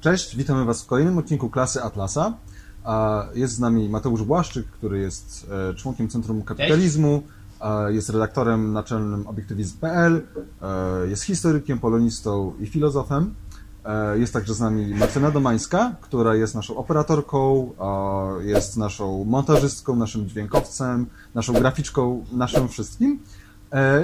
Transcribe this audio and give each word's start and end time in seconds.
Cześć, 0.00 0.36
witamy 0.36 0.64
Was 0.64 0.82
w 0.82 0.86
kolejnym 0.86 1.18
odcinku 1.18 1.50
klasy 1.50 1.82
Atlasa. 1.82 2.32
Jest 3.34 3.54
z 3.54 3.60
nami 3.60 3.88
Mateusz 3.88 4.22
Błaszczyk, 4.22 4.66
który 4.66 4.98
jest 4.98 5.46
e, 5.70 5.74
członkiem 5.74 6.08
Centrum 6.08 6.42
Kapitalizmu, 6.42 7.22
jest 7.88 8.10
redaktorem 8.10 8.72
naczelnym 8.72 9.26
obiektywizm.pl, 9.26 10.22
e, 10.62 11.06
jest 11.06 11.22
historykiem, 11.22 11.78
polonistą 11.78 12.52
i 12.60 12.66
filozofem. 12.66 13.34
E, 13.84 14.18
jest 14.18 14.32
także 14.32 14.54
z 14.54 14.60
nami 14.60 14.94
Martyna 14.94 15.30
Domańska, 15.30 15.96
która 16.00 16.34
jest 16.34 16.54
naszą 16.54 16.76
operatorką, 16.76 17.70
jest 18.40 18.76
naszą 18.76 19.24
montażystką, 19.24 19.96
naszym 19.96 20.28
dźwiękowcem, 20.28 21.06
naszą 21.34 21.52
graficzką, 21.52 22.24
naszym 22.32 22.68
wszystkim. 22.68 23.20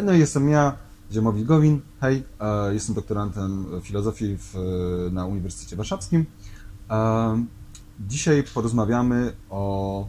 No 0.03 0.13
i 0.13 0.19
jestem 0.19 0.49
ja, 0.49 0.73
Ziemowit 1.13 1.47
Gowin. 1.47 1.81
Hej, 2.01 2.23
e, 2.41 2.75
jestem 2.75 2.95
doktorantem 2.95 3.67
filozofii 3.83 4.37
w, 4.39 4.55
na 5.13 5.27
Uniwersytecie 5.27 5.77
Warszawskim. 5.77 6.27
E, 6.91 7.45
dzisiaj 8.01 8.45
porozmawiamy 8.55 9.33
o 9.51 10.07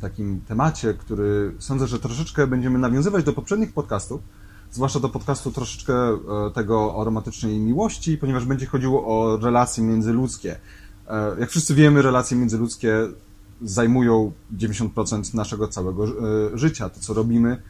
takim 0.00 0.40
temacie, 0.40 0.94
który 0.94 1.54
sądzę, 1.58 1.86
że 1.86 1.98
troszeczkę 1.98 2.46
będziemy 2.46 2.78
nawiązywać 2.78 3.24
do 3.24 3.32
poprzednich 3.32 3.72
podcastów, 3.72 4.20
zwłaszcza 4.70 5.00
do 5.00 5.08
podcastu 5.08 5.52
troszeczkę 5.52 5.94
e, 5.94 6.18
tego 6.54 6.94
o 6.94 7.04
romantycznej 7.04 7.58
miłości, 7.58 8.18
ponieważ 8.18 8.44
będzie 8.44 8.66
chodziło 8.66 9.06
o 9.06 9.36
relacje 9.36 9.84
międzyludzkie. 9.84 10.56
Jak 11.38 11.50
wszyscy 11.50 11.74
wiemy, 11.74 12.02
relacje 12.02 12.36
międzyludzkie 12.36 13.08
zajmują 13.62 14.32
90% 14.56 15.34
naszego 15.34 15.68
całego 15.68 16.06
życia. 16.54 16.88
To, 16.88 17.00
co 17.00 17.14
robimy, 17.14 17.62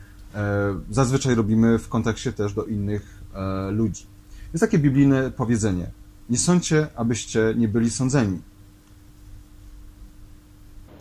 zazwyczaj 0.90 1.34
robimy 1.34 1.78
w 1.78 1.88
kontekście 1.88 2.32
też 2.32 2.52
do 2.52 2.64
innych 2.64 3.22
e, 3.34 3.70
ludzi. 3.70 4.06
Jest 4.52 4.60
takie 4.60 4.78
biblijne 4.78 5.30
powiedzenie: 5.30 5.90
Nie 6.30 6.38
sądźcie, 6.38 6.86
abyście 6.96 7.54
nie 7.56 7.68
byli 7.68 7.90
sądzeni. 7.90 8.40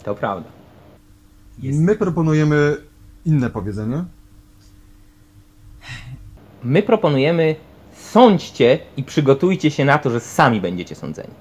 To 0.03 0.16
prawda. 0.16 0.49
Jest. 1.59 1.80
My 1.80 1.95
proponujemy 1.95 2.77
inne 3.25 3.49
powiedzenie. 3.49 4.05
My 6.64 6.83
proponujemy 6.83 7.55
sądźcie 8.11 8.80
i 8.97 9.03
przygotujcie 9.03 9.71
się 9.71 9.86
na 9.86 9.97
to, 9.97 10.09
że 10.09 10.19
sami 10.19 10.61
będziecie 10.61 10.95
sądzeni. 10.95 11.33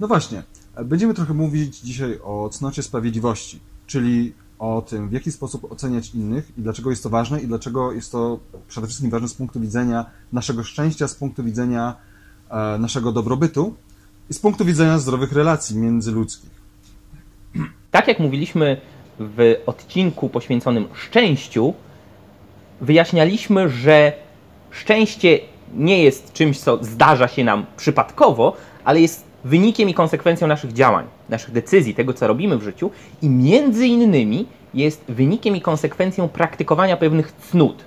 No 0.00 0.08
właśnie. 0.08 0.42
Będziemy 0.84 1.14
trochę 1.14 1.34
mówić 1.34 1.80
dzisiaj 1.80 2.18
o 2.24 2.48
cnocie 2.48 2.82
sprawiedliwości, 2.82 3.60
czyli 3.86 4.32
o 4.58 4.82
tym, 4.82 5.08
w 5.08 5.12
jaki 5.12 5.32
sposób 5.32 5.72
oceniać 5.72 6.14
innych 6.14 6.58
i 6.58 6.62
dlaczego 6.62 6.90
jest 6.90 7.02
to 7.02 7.10
ważne 7.10 7.40
i 7.40 7.46
dlaczego 7.46 7.92
jest 7.92 8.12
to 8.12 8.38
przede 8.68 8.86
wszystkim 8.86 9.10
ważne 9.10 9.28
z 9.28 9.34
punktu 9.34 9.60
widzenia 9.60 10.06
naszego 10.32 10.64
szczęścia, 10.64 11.08
z 11.08 11.14
punktu 11.14 11.44
widzenia 11.44 11.94
e, 12.50 12.78
naszego 12.78 13.12
dobrobytu 13.12 13.74
i 14.30 14.34
z 14.34 14.38
punktu 14.38 14.64
widzenia 14.64 14.98
zdrowych 14.98 15.32
relacji 15.32 15.76
międzyludzkich. 15.76 16.50
Tak 17.90 18.08
jak 18.08 18.18
mówiliśmy 18.18 18.80
w 19.18 19.54
odcinku 19.66 20.28
poświęconym 20.28 20.88
szczęściu, 20.94 21.74
wyjaśnialiśmy, 22.80 23.68
że 23.68 24.12
szczęście 24.70 25.38
nie 25.74 26.02
jest 26.02 26.32
czymś, 26.32 26.60
co 26.60 26.84
zdarza 26.84 27.28
się 27.28 27.44
nam 27.44 27.66
przypadkowo, 27.76 28.56
ale 28.84 29.00
jest 29.00 29.27
wynikiem 29.48 29.88
i 29.88 29.94
konsekwencją 29.94 30.46
naszych 30.46 30.72
działań, 30.72 31.04
naszych 31.28 31.50
decyzji, 31.52 31.94
tego 31.94 32.12
co 32.12 32.26
robimy 32.26 32.58
w 32.58 32.62
życiu 32.62 32.90
i 33.22 33.28
między 33.28 33.86
innymi 33.86 34.46
jest 34.74 35.04
wynikiem 35.08 35.56
i 35.56 35.60
konsekwencją 35.60 36.28
praktykowania 36.28 36.96
pewnych 36.96 37.32
cnót. 37.32 37.84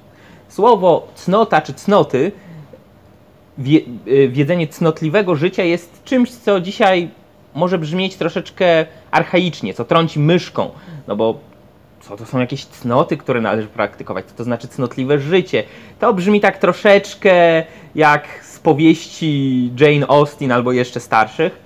Słowo 0.50 1.08
cnota 1.16 1.62
czy 1.62 1.74
cnoty, 1.74 2.32
y, 4.08 4.30
wiedzenie 4.30 4.68
cnotliwego 4.68 5.36
życia 5.36 5.64
jest 5.64 6.04
czymś, 6.04 6.32
co 6.32 6.60
dzisiaj 6.60 7.10
może 7.56 7.78
brzmieć 7.78 8.16
troszeczkę 8.16 8.86
archaicznie, 9.12 9.74
co 9.74 9.86
trąci 9.86 10.20
myszką, 10.20 10.70
no 11.08 11.16
bo 11.16 11.40
co 12.02 12.18
to 12.18 12.26
są 12.26 12.40
jakieś 12.40 12.66
cnoty, 12.66 13.18
które 13.18 13.42
należy 13.42 13.68
praktykować, 13.68 14.26
co 14.26 14.36
to 14.36 14.44
znaczy 14.44 14.68
cnotliwe 14.68 15.20
życie. 15.20 15.64
To 16.00 16.14
brzmi 16.14 16.42
tak 16.42 16.58
troszeczkę 16.58 17.64
jak 17.96 18.28
z 18.44 18.60
powieści 18.60 19.72
Jane 19.80 20.08
Austen 20.08 20.52
albo 20.52 20.72
jeszcze 20.72 21.00
starszych. 21.00 21.60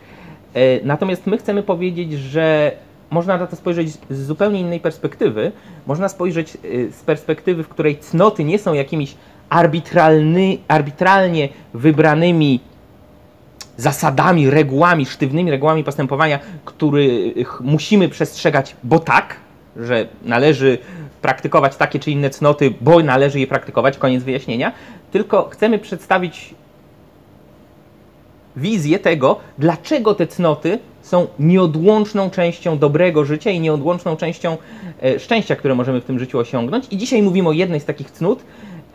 E, 0.54 0.86
natomiast 0.86 1.28
my 1.28 1.38
chcemy 1.38 1.64
powiedzieć, 1.64 2.14
że 2.14 2.72
można 3.10 3.38
na 3.38 3.48
to 3.48 3.56
spojrzeć 3.56 3.90
z 4.10 4.26
zupełnie 4.26 4.60
innej 4.60 4.80
perspektywy. 4.80 5.52
Można 5.88 6.10
spojrzeć 6.10 6.56
e, 6.56 6.58
z 6.92 7.04
perspektywy, 7.04 7.64
w 7.64 7.70
której 7.70 7.98
cnoty 7.98 8.44
nie 8.44 8.60
są 8.60 8.74
jakimiś 8.74 9.16
arbitralny, 9.50 10.58
arbitralnie 10.68 11.50
wybranymi 11.74 12.60
zasadami, 13.78 14.50
regułami, 14.50 15.06
sztywnymi 15.06 15.52
regułami 15.52 15.84
postępowania, 15.84 16.40
których 16.66 17.62
musimy 17.62 18.10
przestrzegać, 18.10 18.76
bo 18.84 19.00
tak, 19.00 19.36
że 19.78 20.08
należy 20.24 20.78
praktykować 21.22 21.76
takie 21.76 22.00
czy 22.00 22.12
inne 22.12 22.30
cnoty, 22.30 22.74
bo 22.82 23.04
należy 23.04 23.40
je 23.40 23.48
praktykować, 23.48 23.98
koniec 23.98 24.24
wyjaśnienia, 24.24 24.72
tylko 25.12 25.50
chcemy 25.50 25.80
przedstawić 25.80 26.56
wizję 28.56 29.00
tego, 29.00 29.40
dlaczego 29.58 30.16
te 30.16 30.28
cnoty 30.28 30.80
są 31.02 31.28
nieodłączną 31.40 32.30
częścią 32.30 32.78
dobrego 32.78 33.26
życia 33.26 33.50
i 33.52 33.60
nieodłączną 33.60 34.18
częścią 34.18 34.58
e, 35.04 35.20
szczęścia, 35.20 35.56
które 35.56 35.76
możemy 35.76 36.02
w 36.02 36.06
tym 36.06 36.20
życiu 36.20 36.40
osiągnąć. 36.40 36.86
I 36.92 36.98
dzisiaj 36.98 37.22
mówimy 37.22 37.50
o 37.50 37.52
jednej 37.52 37.80
z 37.80 37.86
takich 37.86 38.12
cnót, 38.12 38.44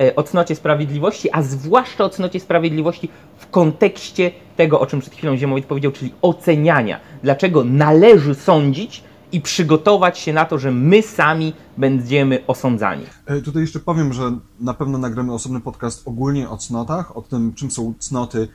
e, 0.00 0.16
o 0.16 0.22
cnocie 0.22 0.54
sprawiedliwości, 0.54 1.28
a 1.32 1.42
zwłaszcza 1.42 2.04
o 2.04 2.08
cnocie 2.08 2.40
sprawiedliwości 2.40 3.08
w 3.36 3.50
kontekście 3.50 4.30
tego, 4.56 4.80
o 4.80 4.86
czym 4.86 5.00
przed 5.00 5.14
chwilą 5.14 5.36
Ziemowit 5.36 5.66
powiedział, 5.66 5.92
czyli 5.92 6.12
oceniania. 6.22 7.00
Dlaczego 7.22 7.64
należy 7.64 8.34
sądzić, 8.34 9.02
i 9.32 9.40
przygotować 9.40 10.18
się 10.18 10.32
na 10.32 10.44
to, 10.44 10.58
że 10.58 10.72
my 10.72 11.02
sami 11.02 11.52
będziemy 11.76 12.46
osądzani. 12.46 13.04
E, 13.26 13.40
tutaj 13.40 13.62
jeszcze 13.62 13.80
powiem, 13.80 14.12
że 14.12 14.38
na 14.60 14.74
pewno 14.74 14.98
nagramy 14.98 15.32
osobny 15.32 15.60
podcast 15.60 16.08
ogólnie 16.08 16.48
o 16.48 16.56
cnotach, 16.56 17.16
o 17.16 17.22
tym, 17.22 17.54
czym 17.54 17.70
są 17.70 17.94
cnoty. 17.98 18.48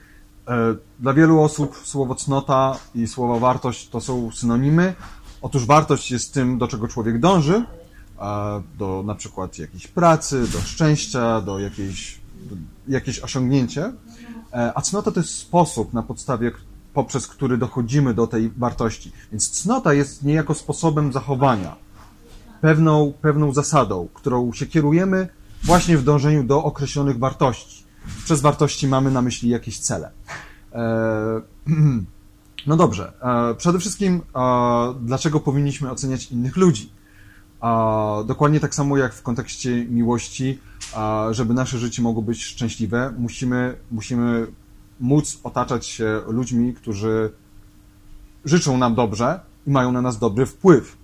E, 0.48 0.76
dla 1.00 1.14
wielu 1.14 1.42
osób 1.42 1.82
słowo 1.84 2.16
cnota 2.16 2.78
i 2.96 3.08
słowo 3.08 3.40
wartość 3.40 3.90
to 3.90 4.02
są 4.02 4.32
synonimy. 4.32 4.94
Otóż 5.42 5.66
wartość 5.66 6.12
jest 6.12 6.34
tym, 6.34 6.58
do 6.58 6.68
czego 6.68 6.88
człowiek 6.88 7.20
dąży, 7.20 7.64
do 8.78 9.04
na 9.06 9.16
przykład 9.16 9.60
jakiejś 9.60 9.88
pracy, 9.88 10.48
do 10.52 10.60
szczęścia, 10.62 11.42
do 11.42 11.60
jakiejś, 11.60 12.20
jakieś 12.88 13.20
osiągnięcie. 13.20 13.94
E, 14.54 14.72
a 14.76 14.82
cnota 14.82 15.12
to 15.12 15.20
jest 15.20 15.38
sposób, 15.38 15.94
na 15.94 16.04
podstawie 16.04 16.52
poprzez 16.96 17.28
który 17.28 17.58
dochodzimy 17.58 18.14
do 18.14 18.28
tej 18.28 18.50
wartości. 18.58 19.12
Więc 19.32 19.50
cnota 19.50 19.94
jest 19.94 20.24
niejako 20.24 20.54
sposobem 20.54 21.14
zachowania, 21.14 21.76
pewną, 22.62 23.14
pewną 23.22 23.54
zasadą, 23.54 24.08
którą 24.14 24.54
się 24.54 24.66
kierujemy 24.66 25.28
właśnie 25.64 25.98
w 25.98 26.04
dążeniu 26.04 26.44
do 26.44 26.64
określonych 26.64 27.20
wartości. 27.20 27.86
Przez 28.26 28.42
wartości 28.42 28.88
mamy 28.88 29.12
na 29.12 29.22
myśli 29.22 29.50
jakieś 29.50 29.80
cele. 29.80 30.12
E, 30.74 31.42
no 32.68 32.78
dobrze. 32.78 33.14
E, 33.22 33.56
przede 33.56 33.80
wszystkim, 33.80 34.22
e, 34.36 34.94
dlaczego 35.02 35.40
powinniśmy 35.40 35.92
oceniać 35.92 36.32
innych 36.32 36.58
ludzi? 36.58 36.96
Dokładnie 38.26 38.60
tak 38.60 38.76
samo 38.76 38.98
jak 38.98 39.14
w 39.14 39.22
kontekście 39.22 39.86
miłości, 39.86 40.60
żeby 41.32 41.54
nasze 41.54 41.78
życie 41.78 42.02
mogło 42.02 42.22
być 42.22 42.44
szczęśliwe, 42.44 43.14
musimy, 43.18 43.76
musimy 43.92 44.48
móc 45.00 45.40
otaczać 45.44 45.86
się 45.86 46.22
ludźmi, 46.28 46.74
którzy 46.74 47.32
życzą 48.46 48.78
nam 48.78 48.96
dobrze 48.96 49.40
i 49.68 49.72
mają 49.72 49.92
na 49.92 50.02
nas 50.02 50.20
dobry 50.20 50.46
wpływ. 50.46 50.98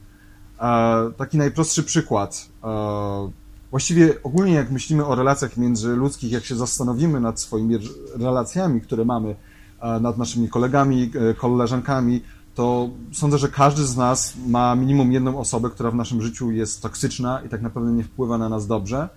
E, 0.62 1.12
taki 1.18 1.38
najprostszy 1.38 1.84
przykład. 1.84 2.50
E, 2.64 3.32
właściwie 3.72 4.24
ogólnie 4.24 4.54
jak 4.54 4.72
myślimy 4.72 5.06
o 5.06 5.16
relacjach 5.16 5.58
międzyludzkich, 5.58 6.32
jak 6.32 6.46
się 6.46 6.56
zastanowimy 6.56 7.20
nad 7.20 7.40
swoimi 7.40 7.78
relacjami, 8.20 8.82
które 8.82 9.06
mamy, 9.06 9.36
e, 9.82 10.00
nad 10.00 10.18
naszymi 10.18 10.50
kolegami, 10.50 11.12
koleżankami, 11.38 12.22
to 12.56 12.90
sądzę, 13.12 13.38
że 13.38 13.48
każdy 13.48 13.84
z 13.84 13.98
nas 13.98 14.34
ma 14.48 14.76
minimum 14.76 15.12
jedną 15.12 15.40
osobę, 15.40 15.70
która 15.70 15.92
w 15.92 15.96
naszym 15.96 16.22
życiu 16.22 16.52
jest 16.52 16.82
toksyczna 16.82 17.42
i 17.46 17.50
tak 17.50 17.62
naprawdę 17.62 17.92
nie 17.92 18.04
wpływa 18.04 18.38
na 18.38 18.50
nas 18.50 18.68
dobrze. 18.68 19.10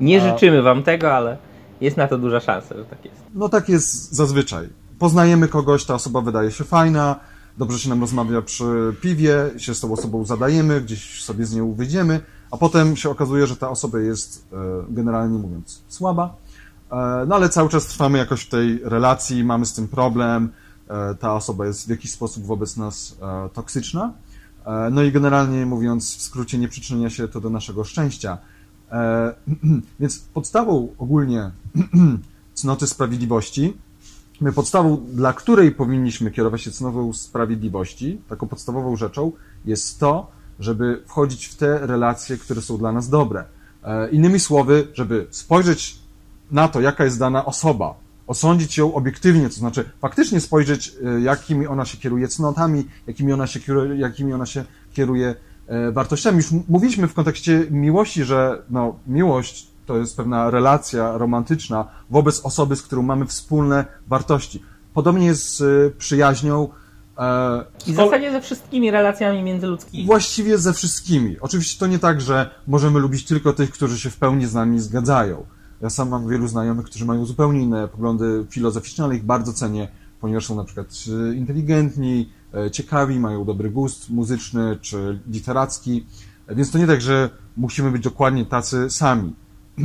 Nie 0.00 0.20
życzymy 0.20 0.62
wam 0.62 0.82
tego, 0.82 1.14
ale 1.14 1.49
jest 1.80 1.96
na 1.96 2.08
to 2.08 2.18
duża 2.18 2.40
szansa, 2.40 2.74
że 2.76 2.84
tak 2.84 3.04
jest. 3.04 3.16
No 3.34 3.48
tak 3.48 3.68
jest 3.68 4.12
zazwyczaj. 4.12 4.68
Poznajemy 4.98 5.48
kogoś, 5.48 5.84
ta 5.84 5.94
osoba 5.94 6.20
wydaje 6.20 6.50
się 6.50 6.64
fajna, 6.64 7.20
dobrze 7.58 7.78
się 7.78 7.88
nam 7.88 8.00
rozmawia 8.00 8.42
przy 8.42 8.94
piwie, 9.00 9.50
się 9.56 9.74
z 9.74 9.80
tą 9.80 9.92
osobą 9.92 10.24
zadajemy, 10.24 10.80
gdzieś 10.80 11.24
sobie 11.24 11.46
z 11.46 11.54
nią 11.54 11.72
wyjdziemy, 11.72 12.20
a 12.50 12.56
potem 12.56 12.96
się 12.96 13.10
okazuje, 13.10 13.46
że 13.46 13.56
ta 13.56 13.68
osoba 13.68 13.98
jest 13.98 14.46
e, 14.52 14.56
generalnie 14.88 15.38
mówiąc 15.38 15.82
słaba, 15.88 16.34
e, 16.90 17.24
no 17.28 17.34
ale 17.34 17.48
cały 17.48 17.68
czas 17.68 17.86
trwamy 17.86 18.18
jakoś 18.18 18.42
w 18.42 18.48
tej 18.48 18.80
relacji, 18.84 19.44
mamy 19.44 19.66
z 19.66 19.72
tym 19.72 19.88
problem, 19.88 20.52
e, 20.88 21.14
ta 21.14 21.34
osoba 21.34 21.66
jest 21.66 21.86
w 21.86 21.90
jakiś 21.90 22.10
sposób 22.10 22.44
wobec 22.44 22.76
nas 22.76 23.16
toksyczna, 23.52 24.12
no 24.90 25.02
i 25.02 25.12
generalnie 25.12 25.66
mówiąc 25.66 26.16
w 26.16 26.22
skrócie 26.22 26.58
nie 26.58 26.68
przyczynia 26.68 27.10
się 27.10 27.28
to 27.28 27.40
do 27.40 27.50
naszego 27.50 27.84
szczęścia. 27.84 28.38
Więc 30.00 30.18
podstawą 30.18 30.88
ogólnie 30.98 31.50
cnoty 32.54 32.86
sprawiedliwości 32.86 33.76
podstawą, 34.54 35.06
dla 35.12 35.32
której 35.32 35.72
powinniśmy 35.72 36.30
kierować 36.30 36.62
się 36.62 36.70
cenową 36.70 37.12
sprawiedliwości, 37.12 38.20
taką 38.28 38.48
podstawową 38.48 38.96
rzeczą 38.96 39.32
jest 39.64 40.00
to, 40.00 40.30
żeby 40.60 41.02
wchodzić 41.06 41.46
w 41.46 41.56
te 41.56 41.86
relacje, 41.86 42.36
które 42.36 42.62
są 42.62 42.78
dla 42.78 42.92
nas 42.92 43.08
dobre. 43.08 43.44
E, 43.84 44.10
innymi 44.10 44.40
słowy, 44.40 44.88
żeby 44.94 45.26
spojrzeć 45.30 45.98
na 46.50 46.68
to, 46.68 46.80
jaka 46.80 47.04
jest 47.04 47.18
dana 47.18 47.44
osoba, 47.44 47.94
osądzić 48.26 48.78
ją 48.78 48.94
obiektywnie, 48.94 49.48
to 49.48 49.54
znaczy 49.54 49.90
faktycznie 50.00 50.40
spojrzeć, 50.40 50.92
e, 51.04 51.20
jakimi 51.20 51.66
ona 51.66 51.84
się 51.84 51.98
kieruje 51.98 52.28
cnotami, 52.28 52.84
jakimi 53.06 53.32
ona 53.32 53.46
się 53.46 53.60
kieruje, 53.60 53.96
jakimi 54.00 54.32
ona 54.32 54.46
się 54.46 54.64
kieruje 54.92 55.28
e, 55.28 55.34
wartościami. 55.92 56.36
Już 56.36 56.46
mówiliśmy 56.68 57.08
w 57.08 57.14
kontekście 57.14 57.66
miłości, 57.70 58.24
że 58.24 58.62
no, 58.70 58.98
miłość 59.06 59.70
to 59.86 59.96
jest 59.96 60.16
pewna 60.16 60.50
relacja 60.50 61.18
romantyczna 61.18 61.88
wobec 62.10 62.40
osoby, 62.40 62.76
z 62.76 62.82
którą 62.82 63.02
mamy 63.02 63.26
wspólne 63.26 63.84
wartości. 64.08 64.62
Podobnie 64.94 65.26
jest 65.26 65.56
z 65.56 65.94
przyjaźnią. 65.96 66.68
E, 67.18 67.64
I 67.86 67.92
w 67.92 67.96
zasadzie 67.96 68.32
ze 68.32 68.40
wszystkimi 68.40 68.90
relacjami 68.90 69.42
międzyludzkimi. 69.42 70.06
Właściwie 70.06 70.58
ze 70.58 70.72
wszystkimi. 70.72 71.36
Oczywiście 71.40 71.80
to 71.80 71.86
nie 71.86 71.98
tak, 71.98 72.20
że 72.20 72.50
możemy 72.66 73.00
lubić 73.00 73.24
tylko 73.24 73.52
tych, 73.52 73.70
którzy 73.70 73.98
się 73.98 74.10
w 74.10 74.16
pełni 74.16 74.46
z 74.46 74.54
nami 74.54 74.80
zgadzają. 74.80 75.46
Ja 75.80 75.90
sam 75.90 76.08
mam 76.08 76.28
wielu 76.28 76.48
znajomych, 76.48 76.86
którzy 76.86 77.04
mają 77.04 77.24
zupełnie 77.24 77.60
inne 77.60 77.88
poglądy 77.88 78.46
filozoficzne, 78.50 79.04
ale 79.04 79.16
ich 79.16 79.24
bardzo 79.24 79.52
cenię, 79.52 79.88
ponieważ 80.20 80.46
są 80.46 80.56
na 80.56 80.64
przykład 80.64 80.86
e, 81.30 81.34
inteligentni, 81.34 82.20
e, 82.22 82.39
ciekawi, 82.72 83.20
mają 83.20 83.44
dobry 83.44 83.70
gust 83.70 84.10
muzyczny 84.10 84.78
czy 84.80 85.18
literacki. 85.30 86.06
Więc 86.48 86.70
to 86.70 86.78
nie 86.78 86.86
tak, 86.86 87.00
że 87.00 87.30
musimy 87.56 87.90
być 87.90 88.02
dokładnie 88.02 88.44
tacy 88.44 88.90
sami. 88.90 89.34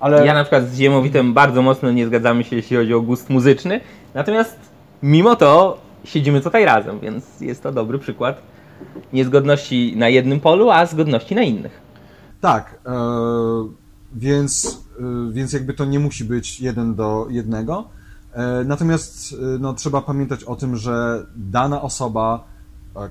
Ale... 0.00 0.26
Ja 0.26 0.34
na 0.34 0.44
przykład 0.44 0.68
z 0.68 0.76
Ziemowitem 0.76 1.34
bardzo 1.34 1.62
mocno 1.62 1.90
nie 1.90 2.06
zgadzamy 2.06 2.44
się, 2.44 2.56
jeśli 2.56 2.76
chodzi 2.76 2.94
o 2.94 3.00
gust 3.00 3.30
muzyczny, 3.30 3.80
natomiast 4.14 4.56
mimo 5.02 5.36
to 5.36 5.80
siedzimy 6.04 6.40
tutaj 6.40 6.64
razem, 6.64 7.00
więc 7.00 7.40
jest 7.40 7.62
to 7.62 7.72
dobry 7.72 7.98
przykład 7.98 8.42
niezgodności 9.12 9.94
na 9.96 10.08
jednym 10.08 10.40
polu, 10.40 10.70
a 10.70 10.86
zgodności 10.86 11.34
na 11.34 11.42
innych. 11.42 11.80
Tak, 12.40 12.78
e, 12.86 12.92
więc, 14.14 14.82
e, 15.00 15.32
więc 15.32 15.52
jakby 15.52 15.74
to 15.74 15.84
nie 15.84 15.98
musi 15.98 16.24
być 16.24 16.60
jeden 16.60 16.94
do 16.94 17.26
jednego. 17.30 17.88
E, 18.36 18.64
natomiast 18.64 19.32
e, 19.32 19.36
no, 19.58 19.74
trzeba 19.74 20.02
pamiętać 20.02 20.44
o 20.44 20.56
tym, 20.56 20.76
że 20.76 21.26
dana 21.36 21.82
osoba 21.82 22.44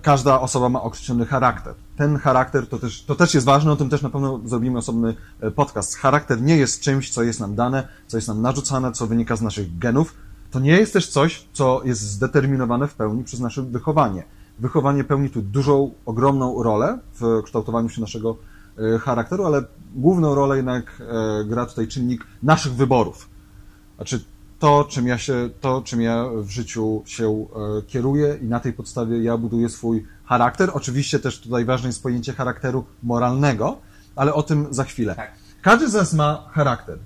każda 0.01 0.41
osoba 0.41 0.69
ma 0.69 0.81
określony 0.81 1.25
charakter. 1.25 1.73
Ten 1.97 2.17
charakter 2.17 2.67
to 2.67 2.79
też, 2.79 3.03
to 3.03 3.15
też 3.15 3.33
jest 3.33 3.45
ważne, 3.45 3.71
o 3.71 3.75
tym 3.75 3.89
też 3.89 4.01
na 4.01 4.09
pewno 4.09 4.39
zrobimy 4.45 4.77
osobny 4.77 5.15
e, 5.41 5.51
podcast. 5.51 5.95
Charakter 5.95 6.41
nie 6.41 6.57
jest 6.57 6.81
czymś, 6.81 7.09
co 7.09 7.23
jest 7.23 7.39
nam 7.39 7.55
dane, 7.55 7.87
co 8.07 8.17
jest 8.17 8.27
nam 8.27 8.41
narzucane, 8.41 8.91
co 8.91 9.07
wynika 9.07 9.35
z 9.35 9.41
naszych 9.41 9.77
genów. 9.77 10.13
To 10.51 10.59
nie 10.59 10.71
jest 10.71 10.93
też 10.93 11.07
coś, 11.07 11.47
co 11.53 11.81
jest 11.83 12.01
zdeterminowane 12.01 12.87
w 12.87 12.93
pełni 12.93 13.23
przez 13.23 13.39
nasze 13.39 13.61
wychowanie. 13.61 14.23
Wychowanie 14.59 15.03
pełni 15.03 15.29
tu 15.29 15.41
dużą, 15.41 15.91
ogromną 16.05 16.63
rolę 16.63 16.99
w 17.19 17.41
kształtowaniu 17.43 17.89
się 17.89 18.01
naszego 18.01 18.37
e, 18.77 18.99
charakteru, 18.99 19.45
ale 19.45 19.63
główną 19.95 20.35
rolę 20.35 20.55
jednak 20.55 21.01
e, 21.01 21.45
gra 21.45 21.65
tutaj 21.65 21.87
czynnik 21.87 22.27
naszych 22.43 22.73
wyborów. 22.73 23.29
Znaczy, 23.95 24.25
to, 24.59 24.85
czym 24.89 25.07
ja 25.07 25.17
się, 25.17 25.49
to, 25.61 25.81
czym 25.81 26.01
ja 26.01 26.25
w 26.35 26.49
życiu 26.49 27.03
się 27.05 27.45
e, 27.79 27.81
kieruję 27.81 28.37
i 28.41 28.45
na 28.45 28.59
tej 28.59 28.73
podstawie 28.73 29.23
ja 29.23 29.37
buduję 29.37 29.69
swój 29.69 30.05
charakter. 30.25 30.69
Oczywiście 30.73 31.19
też 31.19 31.39
tutaj 31.39 31.65
ważne 31.65 31.89
jest 31.89 32.03
pojęcie 32.03 32.33
charakteru 32.33 32.85
moralnego, 33.03 33.77
ale 34.15 34.33
o 34.33 34.43
tym 34.43 34.67
za 34.69 34.83
chwilę. 34.83 35.15
Tak. 35.15 35.31
Każdy 35.61 35.89
z 35.89 35.93
nas 35.93 36.13
ma 36.13 36.49
charakter. 36.51 36.97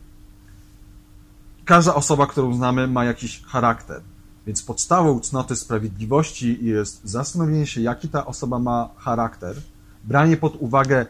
Każda 1.65 1.95
osoba, 1.95 2.27
którą 2.27 2.53
znamy, 2.53 2.87
ma 2.87 3.05
jakiś 3.05 3.43
charakter. 3.43 4.01
Więc 4.47 4.63
podstawą 4.63 5.19
cnoty 5.19 5.55
sprawiedliwości 5.55 6.65
jest 6.65 7.01
zastanowienie 7.03 7.67
się, 7.67 7.81
jaki 7.81 8.09
ta 8.09 8.25
osoba 8.25 8.59
ma 8.59 8.89
charakter, 8.97 9.55
branie 10.03 10.37
pod 10.37 10.55
uwagę 10.55 11.05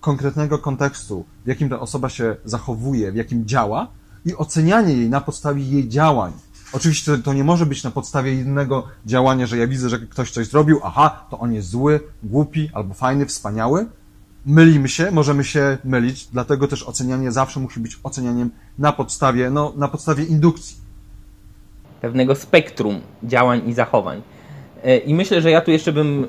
konkretnego 0.00 0.58
kontekstu, 0.58 1.24
w 1.44 1.48
jakim 1.48 1.68
ta 1.68 1.80
osoba 1.80 2.08
się 2.08 2.36
zachowuje, 2.44 3.12
w 3.12 3.16
jakim 3.16 3.46
działa, 3.46 3.88
i 4.24 4.36
ocenianie 4.36 4.94
jej 4.94 5.08
na 5.08 5.20
podstawie 5.20 5.62
jej 5.62 5.88
działań. 5.88 6.32
Oczywiście 6.72 7.18
to 7.18 7.32
nie 7.32 7.44
może 7.44 7.66
być 7.66 7.84
na 7.84 7.90
podstawie 7.90 8.34
jednego 8.34 8.86
działania, 9.06 9.46
że 9.46 9.58
ja 9.58 9.66
widzę, 9.66 9.88
że 9.88 9.98
ktoś 9.98 10.30
coś 10.30 10.46
zrobił, 10.46 10.80
aha, 10.84 11.24
to 11.30 11.38
on 11.38 11.52
jest 11.52 11.68
zły, 11.68 12.00
głupi 12.22 12.70
albo 12.72 12.94
fajny, 12.94 13.26
wspaniały. 13.26 13.86
Mylimy 14.46 14.88
się, 14.88 15.10
możemy 15.10 15.44
się 15.44 15.78
mylić, 15.84 16.26
dlatego 16.26 16.68
też 16.68 16.82
ocenianie 16.82 17.32
zawsze 17.32 17.60
musi 17.60 17.80
być 17.80 17.98
ocenianiem 18.02 18.50
na 18.78 18.92
podstawie, 18.92 19.50
no, 19.50 19.72
na 19.76 19.88
podstawie 19.88 20.24
indukcji. 20.24 20.76
Pewnego 22.00 22.34
spektrum 22.34 23.00
działań 23.22 23.68
i 23.68 23.72
zachowań. 23.72 24.22
E, 24.84 24.98
I 24.98 25.14
myślę, 25.14 25.42
że 25.42 25.50
ja 25.50 25.60
tu 25.60 25.70
jeszcze 25.70 25.92
bym 25.92 26.28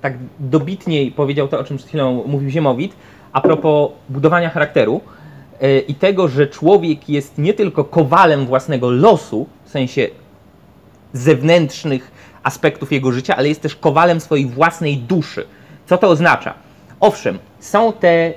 tak 0.00 0.14
dobitniej 0.38 1.12
powiedział 1.12 1.48
to, 1.48 1.58
o 1.58 1.64
czym 1.64 1.76
przed 1.76 1.88
chwilą 1.88 2.24
mówił 2.26 2.50
Ziemowit, 2.50 2.96
a 3.32 3.40
propos 3.40 3.90
budowania 4.08 4.50
charakteru. 4.50 5.00
E, 5.60 5.78
i 5.78 5.94
tego, 5.94 6.28
że 6.28 6.46
człowiek 6.46 7.08
jest 7.08 7.38
nie 7.38 7.54
tylko 7.54 7.84
kowalem 7.84 8.46
własnego 8.46 8.90
losu, 8.90 9.46
w 9.64 9.70
sensie 9.70 10.08
zewnętrznych 11.12 12.10
aspektów 12.42 12.92
jego 12.92 13.12
życia, 13.12 13.36
ale 13.36 13.48
jest 13.48 13.60
też 13.60 13.76
kowalem 13.76 14.20
swojej 14.20 14.46
własnej 14.46 14.96
duszy. 14.96 15.46
Co 15.86 15.98
to 15.98 16.08
oznacza? 16.08 16.54
Owszem, 17.00 17.38
są 17.60 17.92
te 17.92 18.32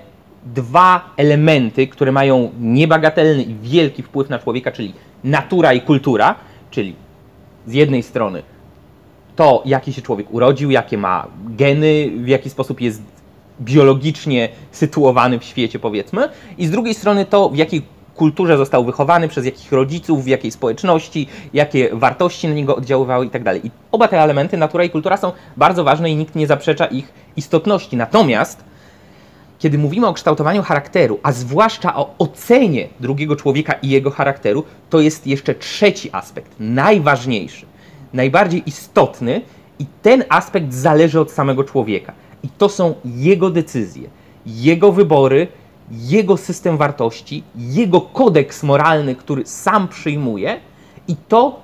dwa 0.45 1.13
elementy, 1.17 1.87
które 1.87 2.11
mają 2.11 2.51
niebagatelny 2.59 3.43
i 3.43 3.55
wielki 3.55 4.03
wpływ 4.03 4.29
na 4.29 4.39
człowieka, 4.39 4.71
czyli 4.71 4.93
natura 5.23 5.73
i 5.73 5.81
kultura, 5.81 6.35
czyli 6.71 6.95
z 7.67 7.73
jednej 7.73 8.03
strony 8.03 8.43
to, 9.35 9.63
jaki 9.65 9.93
się 9.93 10.01
człowiek 10.01 10.33
urodził, 10.33 10.71
jakie 10.71 10.97
ma 10.97 11.27
geny, 11.45 12.11
w 12.17 12.27
jaki 12.27 12.49
sposób 12.49 12.81
jest 12.81 13.01
biologicznie 13.61 14.49
sytuowany 14.71 15.39
w 15.39 15.43
świecie, 15.43 15.79
powiedzmy, 15.79 16.29
i 16.57 16.67
z 16.67 16.71
drugiej 16.71 16.93
strony 16.93 17.25
to, 17.25 17.49
w 17.49 17.55
jakiej 17.55 17.81
kulturze 18.15 18.57
został 18.57 18.85
wychowany, 18.85 19.27
przez 19.27 19.45
jakich 19.45 19.71
rodziców, 19.71 20.23
w 20.23 20.27
jakiej 20.27 20.51
społeczności, 20.51 21.27
jakie 21.53 21.89
wartości 21.93 22.47
na 22.47 22.53
niego 22.53 22.75
oddziaływały 22.75 23.25
i 23.25 23.29
tak 23.29 23.43
dalej. 23.43 23.67
I 23.67 23.71
oba 23.91 24.07
te 24.07 24.21
elementy, 24.21 24.57
natura 24.57 24.83
i 24.83 24.89
kultura, 24.89 25.17
są 25.17 25.31
bardzo 25.57 25.83
ważne 25.83 26.11
i 26.11 26.15
nikt 26.15 26.35
nie 26.35 26.47
zaprzecza 26.47 26.85
ich 26.85 27.13
istotności. 27.35 27.97
Natomiast, 27.97 28.63
kiedy 29.59 29.77
mówimy 29.77 30.07
o 30.07 30.13
kształtowaniu 30.13 30.63
charakteru, 30.63 31.19
a 31.23 31.31
zwłaszcza 31.31 31.95
o 31.95 32.15
ocenie 32.17 32.87
drugiego 32.99 33.35
człowieka 33.35 33.73
i 33.73 33.89
jego 33.89 34.11
charakteru, 34.11 34.63
to 34.89 34.99
jest 34.99 35.27
jeszcze 35.27 35.55
trzeci 35.55 36.09
aspekt, 36.11 36.51
najważniejszy, 36.59 37.65
najbardziej 38.13 38.63
istotny, 38.65 39.41
i 39.79 39.85
ten 40.01 40.23
aspekt 40.29 40.73
zależy 40.73 41.19
od 41.19 41.31
samego 41.31 41.63
człowieka. 41.63 42.13
I 42.47 42.49
to 42.57 42.69
są 42.69 42.93
jego 43.05 43.49
decyzje, 43.49 44.09
jego 44.45 44.91
wybory, 44.91 45.47
jego 45.91 46.37
system 46.37 46.77
wartości, 46.77 47.43
jego 47.55 48.01
kodeks 48.01 48.63
moralny, 48.63 49.15
który 49.15 49.45
sam 49.45 49.87
przyjmuje 49.87 50.59
i 51.07 51.15
to, 51.27 51.59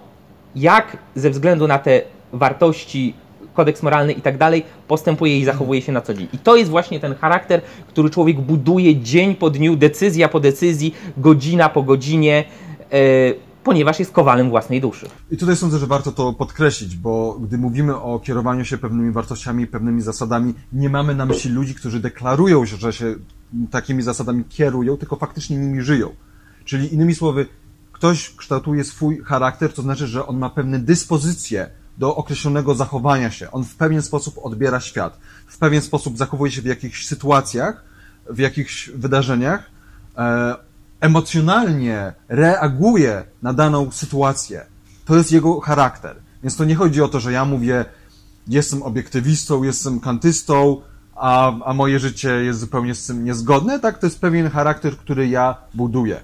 jak 0.55 0.97
ze 1.15 1.29
względu 1.29 1.67
na 1.67 1.79
te 1.79 2.01
wartości, 2.33 3.13
kodeks 3.53 3.83
moralny 3.83 4.13
i 4.13 4.21
tak 4.21 4.37
dalej, 4.37 4.63
postępuje 4.87 5.39
i 5.39 5.45
zachowuje 5.45 5.81
się 5.81 5.91
na 5.91 6.01
co 6.01 6.13
dzień. 6.13 6.27
I 6.33 6.37
to 6.37 6.55
jest 6.55 6.71
właśnie 6.71 6.99
ten 6.99 7.15
charakter, 7.15 7.61
który 7.87 8.09
człowiek 8.09 8.41
buduje 8.41 8.95
dzień 8.95 9.35
po 9.35 9.49
dniu, 9.49 9.75
decyzja 9.75 10.29
po 10.29 10.39
decyzji, 10.39 10.95
godzina 11.17 11.69
po 11.69 11.83
godzinie. 11.83 12.43
Yy, 12.91 13.52
ponieważ 13.63 13.99
jest 13.99 14.11
kowalem 14.11 14.49
własnej 14.49 14.81
duszy. 14.81 15.05
I 15.31 15.37
tutaj 15.37 15.55
sądzę, 15.55 15.79
że 15.79 15.87
warto 15.87 16.11
to 16.11 16.33
podkreślić, 16.33 16.95
bo 16.95 17.39
gdy 17.41 17.57
mówimy 17.57 17.95
o 17.95 18.19
kierowaniu 18.19 18.65
się 18.65 18.77
pewnymi 18.77 19.11
wartościami, 19.11 19.67
pewnymi 19.67 20.01
zasadami, 20.01 20.53
nie 20.73 20.89
mamy 20.89 21.15
na 21.15 21.25
myśli 21.25 21.51
ludzi, 21.51 21.75
którzy 21.75 21.99
deklarują, 21.99 22.65
że 22.65 22.93
się 22.93 23.15
takimi 23.71 24.01
zasadami 24.01 24.43
kierują, 24.45 24.97
tylko 24.97 25.15
faktycznie 25.15 25.57
nimi 25.57 25.81
żyją. 25.81 26.09
Czyli 26.65 26.93
innymi 26.93 27.15
słowy, 27.15 27.45
ktoś 27.91 28.35
kształtuje 28.35 28.83
swój 28.83 29.19
charakter, 29.19 29.73
to 29.73 29.81
znaczy, 29.81 30.07
że 30.07 30.27
on 30.27 30.37
ma 30.37 30.49
pewne 30.49 30.79
dyspozycje 30.79 31.69
do 31.97 32.15
określonego 32.15 32.75
zachowania 32.75 33.31
się. 33.31 33.51
On 33.51 33.63
w 33.63 33.75
pewien 33.75 34.01
sposób 34.01 34.39
odbiera 34.43 34.79
świat, 34.79 35.19
w 35.47 35.57
pewien 35.57 35.81
sposób 35.81 36.17
zachowuje 36.17 36.51
się 36.51 36.61
w 36.61 36.65
jakichś 36.65 37.05
sytuacjach, 37.05 37.83
w 38.29 38.39
jakichś 38.39 38.89
wydarzeniach. 38.89 39.71
Emocjonalnie 41.03 42.13
reaguje 42.27 43.23
na 43.41 43.53
daną 43.53 43.91
sytuację. 43.91 44.65
To 45.05 45.15
jest 45.15 45.31
jego 45.31 45.59
charakter. 45.59 46.15
Więc 46.43 46.55
to 46.55 46.65
nie 46.65 46.75
chodzi 46.75 47.01
o 47.01 47.07
to, 47.07 47.19
że 47.19 47.31
ja 47.31 47.45
mówię, 47.45 47.85
jestem 48.47 48.83
obiektywistą, 48.83 49.63
jestem 49.63 49.99
kantystą, 49.99 50.81
a, 51.15 51.59
a 51.65 51.73
moje 51.73 51.99
życie 51.99 52.29
jest 52.29 52.59
zupełnie 52.59 52.95
z 52.95 53.05
tym 53.05 53.25
niezgodne. 53.25 53.79
Tak, 53.79 53.99
to 53.99 54.07
jest 54.07 54.19
pewien 54.19 54.49
charakter, 54.49 54.97
który 54.97 55.27
ja 55.27 55.55
buduję. 55.73 56.19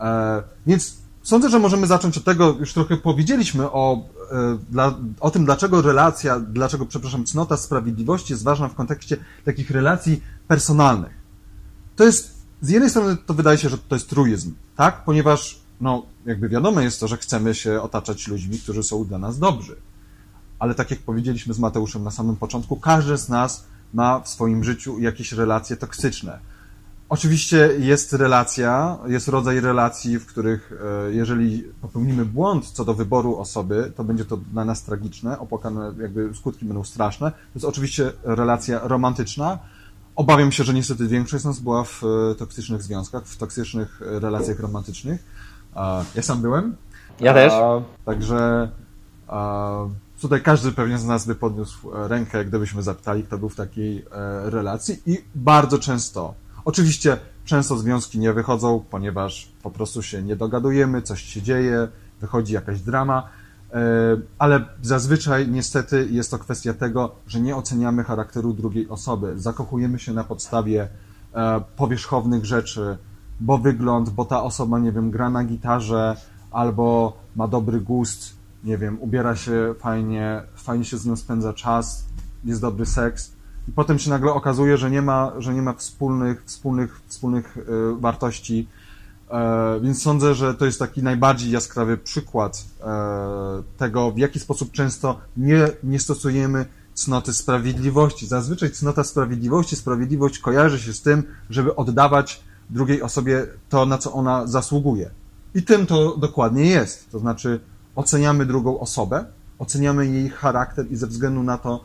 E, 0.00 0.42
więc 0.66 0.96
sądzę, 1.22 1.50
że 1.50 1.58
możemy 1.58 1.86
zacząć 1.86 2.18
od 2.18 2.24
tego, 2.24 2.56
już 2.60 2.72
trochę 2.72 2.96
powiedzieliśmy 2.96 3.70
o, 3.70 4.04
e, 4.32 4.58
dla, 4.70 4.94
o 5.20 5.30
tym, 5.30 5.44
dlaczego 5.44 5.82
relacja, 5.82 6.40
dlaczego, 6.40 6.86
przepraszam, 6.86 7.24
cnota 7.24 7.56
sprawiedliwości 7.56 8.32
jest 8.32 8.44
ważna 8.44 8.68
w 8.68 8.74
kontekście 8.74 9.16
takich 9.44 9.70
relacji 9.70 10.22
personalnych. 10.46 11.12
To 11.96 12.04
jest 12.04 12.37
z 12.60 12.68
jednej 12.68 12.90
strony 12.90 13.16
to 13.26 13.34
wydaje 13.34 13.58
się, 13.58 13.68
że 13.68 13.78
to 13.78 13.94
jest 13.96 14.10
truizm, 14.10 14.54
tak? 14.76 15.04
Ponieważ 15.04 15.60
no 15.80 16.06
jakby 16.26 16.48
wiadome 16.48 16.84
jest 16.84 17.00
to, 17.00 17.08
że 17.08 17.16
chcemy 17.16 17.54
się 17.54 17.82
otaczać 17.82 18.28
ludźmi, 18.28 18.58
którzy 18.58 18.82
są 18.82 19.04
dla 19.04 19.18
nas 19.18 19.38
dobrzy. 19.38 19.76
Ale 20.58 20.74
tak 20.74 20.90
jak 20.90 21.00
powiedzieliśmy 21.00 21.54
z 21.54 21.58
Mateuszem 21.58 22.04
na 22.04 22.10
samym 22.10 22.36
początku, 22.36 22.76
każdy 22.76 23.16
z 23.16 23.28
nas 23.28 23.64
ma 23.94 24.20
w 24.20 24.28
swoim 24.28 24.64
życiu 24.64 24.98
jakieś 24.98 25.32
relacje 25.32 25.76
toksyczne. 25.76 26.38
Oczywiście 27.08 27.70
jest 27.78 28.12
relacja, 28.12 28.98
jest 29.06 29.28
rodzaj 29.28 29.60
relacji, 29.60 30.18
w 30.18 30.26
których 30.26 30.72
e, 31.08 31.12
jeżeli 31.14 31.62
popełnimy 31.80 32.24
błąd 32.24 32.70
co 32.70 32.84
do 32.84 32.94
wyboru 32.94 33.36
osoby, 33.36 33.92
to 33.96 34.04
będzie 34.04 34.24
to 34.24 34.36
dla 34.36 34.64
nas 34.64 34.82
tragiczne, 34.82 35.38
opłakane, 35.38 35.92
jakby 36.00 36.34
skutki 36.34 36.64
będą 36.64 36.84
straszne. 36.84 37.30
To 37.30 37.36
jest 37.54 37.66
oczywiście 37.66 38.12
relacja 38.22 38.80
romantyczna. 38.82 39.58
Obawiam 40.18 40.52
się, 40.52 40.64
że 40.64 40.74
niestety 40.74 41.08
większość 41.08 41.42
z 41.42 41.46
nas 41.46 41.60
była 41.60 41.84
w 41.84 42.02
e, 42.04 42.34
toksycznych 42.34 42.82
związkach, 42.82 43.24
w 43.24 43.36
toksycznych 43.36 44.02
e, 44.02 44.20
relacjach 44.20 44.60
romantycznych. 44.60 45.24
Ja 46.14 46.22
sam 46.22 46.42
byłem. 46.42 46.76
Ja 47.20 47.34
też. 47.34 47.52
Także 48.04 48.70
tutaj 50.20 50.42
każdy 50.42 50.72
pewnie 50.72 50.98
z 50.98 51.04
nas 51.04 51.26
by 51.26 51.34
podniósł 51.34 51.90
rękę, 51.92 52.44
gdybyśmy 52.44 52.82
zapytali, 52.82 53.22
kto 53.22 53.38
był 53.38 53.48
w 53.48 53.54
takiej 53.54 54.04
relacji 54.44 55.02
i 55.06 55.24
bardzo 55.34 55.78
często 55.78 56.34
Oczywiście 56.68 57.16
często 57.44 57.76
związki 57.76 58.18
nie 58.18 58.32
wychodzą, 58.32 58.84
ponieważ 58.90 59.48
po 59.62 59.70
prostu 59.70 60.02
się 60.02 60.22
nie 60.22 60.36
dogadujemy, 60.36 61.02
coś 61.02 61.22
się 61.22 61.42
dzieje, 61.42 61.88
wychodzi 62.20 62.54
jakaś 62.54 62.80
drama, 62.80 63.22
e, 63.22 63.28
ale 64.38 64.64
zazwyczaj 64.82 65.48
niestety 65.48 66.08
jest 66.10 66.30
to 66.30 66.38
kwestia 66.38 66.74
tego, 66.74 67.14
że 67.26 67.40
nie 67.40 67.56
oceniamy 67.56 68.04
charakteru 68.04 68.52
drugiej 68.52 68.88
osoby. 68.88 69.32
Zakochujemy 69.36 69.98
się 69.98 70.12
na 70.12 70.24
podstawie 70.24 70.88
e, 71.34 71.60
powierzchownych 71.76 72.44
rzeczy, 72.44 72.98
bo 73.40 73.58
wygląd, 73.58 74.10
bo 74.10 74.24
ta 74.24 74.42
osoba, 74.42 74.78
nie 74.78 74.92
wiem, 74.92 75.10
gra 75.10 75.30
na 75.30 75.44
gitarze 75.44 76.16
albo 76.50 77.16
ma 77.36 77.48
dobry 77.48 77.80
gust, 77.80 78.36
nie 78.64 78.78
wiem, 78.78 78.98
ubiera 79.00 79.36
się 79.36 79.74
fajnie, 79.78 80.42
fajnie 80.54 80.84
się 80.84 80.98
z 80.98 81.06
nią 81.06 81.16
spędza 81.16 81.52
czas, 81.52 82.04
jest 82.44 82.60
dobry 82.60 82.86
seks 82.86 83.32
i 83.68 83.72
potem 83.72 83.98
się 83.98 84.10
nagle 84.10 84.32
okazuje, 84.32 84.76
że 84.76 84.90
nie 84.90 85.02
ma, 85.02 85.32
że 85.38 85.54
nie 85.54 85.62
ma 85.62 85.72
wspólnych, 85.72 86.44
wspólnych, 86.44 87.00
wspólnych 87.06 87.58
e, 87.58 87.62
wartości. 88.00 88.68
E, 89.30 89.80
więc 89.80 90.02
sądzę, 90.02 90.34
że 90.34 90.54
to 90.54 90.66
jest 90.66 90.78
taki 90.78 91.02
najbardziej 91.02 91.50
jaskrawy 91.50 91.96
przykład 91.96 92.64
e, 92.80 93.62
tego, 93.76 94.12
w 94.12 94.18
jaki 94.18 94.40
sposób 94.40 94.72
często 94.72 95.20
nie, 95.36 95.68
nie 95.82 96.00
stosujemy 96.00 96.66
cnoty 96.94 97.34
sprawiedliwości. 97.34 98.26
Zazwyczaj 98.26 98.70
cnota 98.70 99.04
sprawiedliwości, 99.04 99.76
sprawiedliwość 99.76 100.38
kojarzy 100.38 100.80
się 100.80 100.92
z 100.92 101.02
tym, 101.02 101.22
żeby 101.50 101.76
oddawać 101.76 102.42
drugiej 102.70 103.02
osobie 103.02 103.46
to, 103.68 103.86
na 103.86 103.98
co 103.98 104.12
ona 104.12 104.46
zasługuje. 104.46 105.10
I 105.54 105.62
tym 105.62 105.86
to 105.86 106.16
dokładnie 106.16 106.66
jest. 106.66 107.10
To 107.10 107.18
znaczy, 107.18 107.60
oceniamy 107.96 108.46
drugą 108.46 108.80
osobę, 108.80 109.24
oceniamy 109.58 110.06
jej 110.06 110.28
charakter 110.30 110.86
i 110.90 110.96
ze 110.96 111.06
względu 111.06 111.42
na 111.42 111.58
to, 111.58 111.84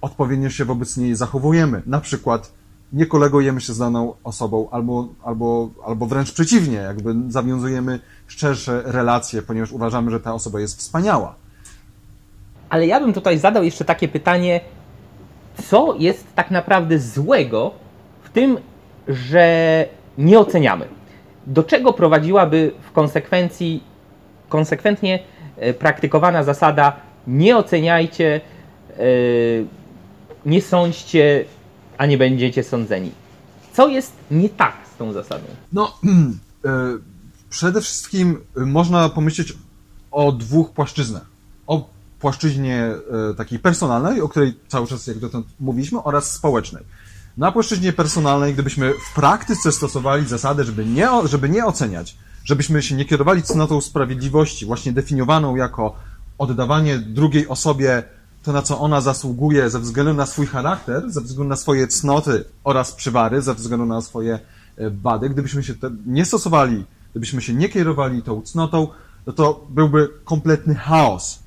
odpowiednio 0.00 0.50
się 0.50 0.64
wobec 0.64 0.96
niej 0.96 1.16
zachowujemy. 1.16 1.82
Na 1.86 2.00
przykład 2.00 2.52
nie 2.94 3.06
kolegujemy 3.06 3.60
się 3.60 3.72
z 3.72 3.78
daną 3.78 4.14
osobą, 4.24 4.68
albo, 4.70 5.08
albo, 5.24 5.68
albo 5.86 6.06
wręcz 6.06 6.32
przeciwnie, 6.32 6.76
jakby 6.76 7.14
zawiązujemy 7.28 8.00
szczersze 8.26 8.82
relacje, 8.84 9.42
ponieważ 9.42 9.72
uważamy, 9.72 10.10
że 10.10 10.20
ta 10.20 10.34
osoba 10.34 10.60
jest 10.60 10.78
wspaniała. 10.78 11.34
Ale 12.68 12.86
ja 12.86 13.00
bym 13.00 13.12
tutaj 13.12 13.38
zadał 13.38 13.64
jeszcze 13.64 13.84
takie 13.84 14.08
pytanie, 14.08 14.60
co 15.68 15.94
jest 15.98 16.34
tak 16.34 16.50
naprawdę 16.50 16.98
złego 16.98 17.70
w 18.22 18.30
tym, 18.30 18.58
że 19.08 19.86
nie 20.18 20.38
oceniamy? 20.38 20.88
Do 21.46 21.62
czego 21.62 21.92
prowadziłaby 21.92 22.72
w 22.80 22.92
konsekwencji 22.92 23.82
konsekwentnie 24.48 25.18
e, 25.56 25.74
praktykowana 25.74 26.42
zasada 26.42 26.96
nie 27.26 27.56
oceniajcie 27.56 28.40
yy, 28.98 29.66
nie 30.46 30.62
sądźcie, 30.62 31.44
a 31.98 32.06
nie 32.06 32.18
będziecie 32.18 32.64
sądzeni. 32.64 33.12
Co 33.72 33.88
jest 33.88 34.12
nie 34.30 34.48
tak 34.48 34.74
z 34.94 34.96
tą 34.96 35.12
zasadą? 35.12 35.44
No, 35.72 35.98
e, 36.64 36.70
przede 37.50 37.80
wszystkim 37.80 38.40
można 38.56 39.08
pomyśleć 39.08 39.52
o 40.10 40.32
dwóch 40.32 40.72
płaszczyznach. 40.72 41.26
O 41.66 41.88
płaszczyźnie 42.20 42.90
e, 43.30 43.34
takiej 43.34 43.58
personalnej, 43.58 44.20
o 44.20 44.28
której 44.28 44.54
cały 44.68 44.86
czas 44.86 45.06
jak 45.06 45.18
dotąd 45.18 45.46
mówiliśmy, 45.60 46.02
oraz 46.02 46.32
społecznej. 46.32 46.84
Na 47.36 47.52
płaszczyźnie 47.52 47.92
personalnej, 47.92 48.54
gdybyśmy 48.54 48.92
w 48.92 49.14
praktyce 49.14 49.72
stosowali 49.72 50.26
zasadę, 50.26 50.64
żeby 50.64 50.86
nie, 50.86 51.08
żeby 51.24 51.48
nie 51.48 51.66
oceniać, 51.66 52.16
żebyśmy 52.44 52.82
się 52.82 52.94
nie 52.94 53.04
kierowali 53.04 53.42
cnotą 53.42 53.80
sprawiedliwości, 53.80 54.66
właśnie 54.66 54.92
definiowaną 54.92 55.56
jako 55.56 55.96
oddawanie 56.38 56.98
drugiej 56.98 57.48
osobie 57.48 58.02
to, 58.44 58.52
na 58.52 58.62
co 58.62 58.80
ona 58.80 59.00
zasługuje 59.00 59.70
ze 59.70 59.80
względu 59.80 60.14
na 60.14 60.26
swój 60.26 60.46
charakter, 60.46 61.10
ze 61.10 61.20
względu 61.20 61.48
na 61.48 61.56
swoje 61.56 61.86
cnoty 61.86 62.44
oraz 62.64 62.92
przywary, 62.92 63.42
ze 63.42 63.54
względu 63.54 63.86
na 63.86 64.00
swoje 64.02 64.34
e, 64.76 64.90
wady, 64.90 65.30
gdybyśmy 65.30 65.62
się 65.62 65.74
nie 66.06 66.24
stosowali, 66.24 66.84
gdybyśmy 67.10 67.42
się 67.42 67.54
nie 67.54 67.68
kierowali 67.68 68.22
tą 68.22 68.42
cnotą, 68.42 68.88
no 69.26 69.32
to 69.32 69.66
byłby 69.70 70.08
kompletny 70.24 70.74
chaos. 70.74 71.38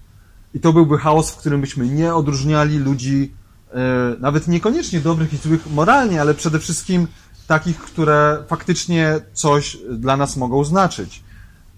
I 0.53 0.59
to 0.59 0.73
byłby 0.73 0.97
chaos, 0.97 1.31
w 1.31 1.37
którym 1.37 1.61
byśmy 1.61 1.87
nie 1.87 2.15
odróżniali 2.15 2.79
ludzi, 2.79 3.33
e, 3.71 4.15
nawet 4.19 4.47
niekoniecznie 4.47 4.99
dobrych 4.99 5.33
i 5.33 5.37
złych 5.37 5.71
moralnie, 5.71 6.21
ale 6.21 6.33
przede 6.33 6.59
wszystkim 6.59 7.07
takich, 7.47 7.77
które 7.77 8.43
faktycznie 8.47 9.19
coś 9.33 9.77
dla 9.89 10.17
nas 10.17 10.37
mogą 10.37 10.63
znaczyć. 10.63 11.23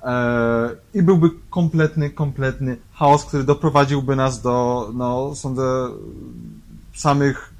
E, 0.03 0.69
i 0.93 1.03
byłby 1.03 1.29
kompletny, 1.49 2.09
kompletny 2.09 2.77
chaos, 2.93 3.25
który 3.25 3.43
doprowadziłby 3.43 4.15
nas 4.15 4.41
do, 4.41 4.89
no, 4.93 5.35
sądzę, 5.35 5.87
samych, 6.93 7.53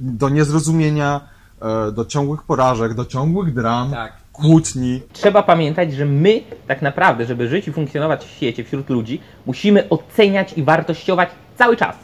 do 0.00 0.28
niezrozumienia, 0.28 1.20
e, 1.62 1.92
do 1.92 2.04
ciągłych 2.04 2.42
porażek, 2.42 2.94
do 2.94 3.04
ciągłych 3.04 3.54
dram, 3.54 3.90
tak. 3.90 4.12
kłótni. 4.32 5.00
Trzeba 5.12 5.42
pamiętać, 5.42 5.92
że 5.92 6.04
my 6.04 6.40
tak 6.66 6.82
naprawdę, 6.82 7.26
żeby 7.26 7.48
żyć 7.48 7.68
i 7.68 7.72
funkcjonować 7.72 8.24
w 8.24 8.30
świecie, 8.30 8.64
wśród 8.64 8.90
ludzi, 8.90 9.20
musimy 9.46 9.88
oceniać 9.88 10.52
i 10.52 10.62
wartościować 10.62 11.28
cały 11.58 11.76
czas. 11.76 11.96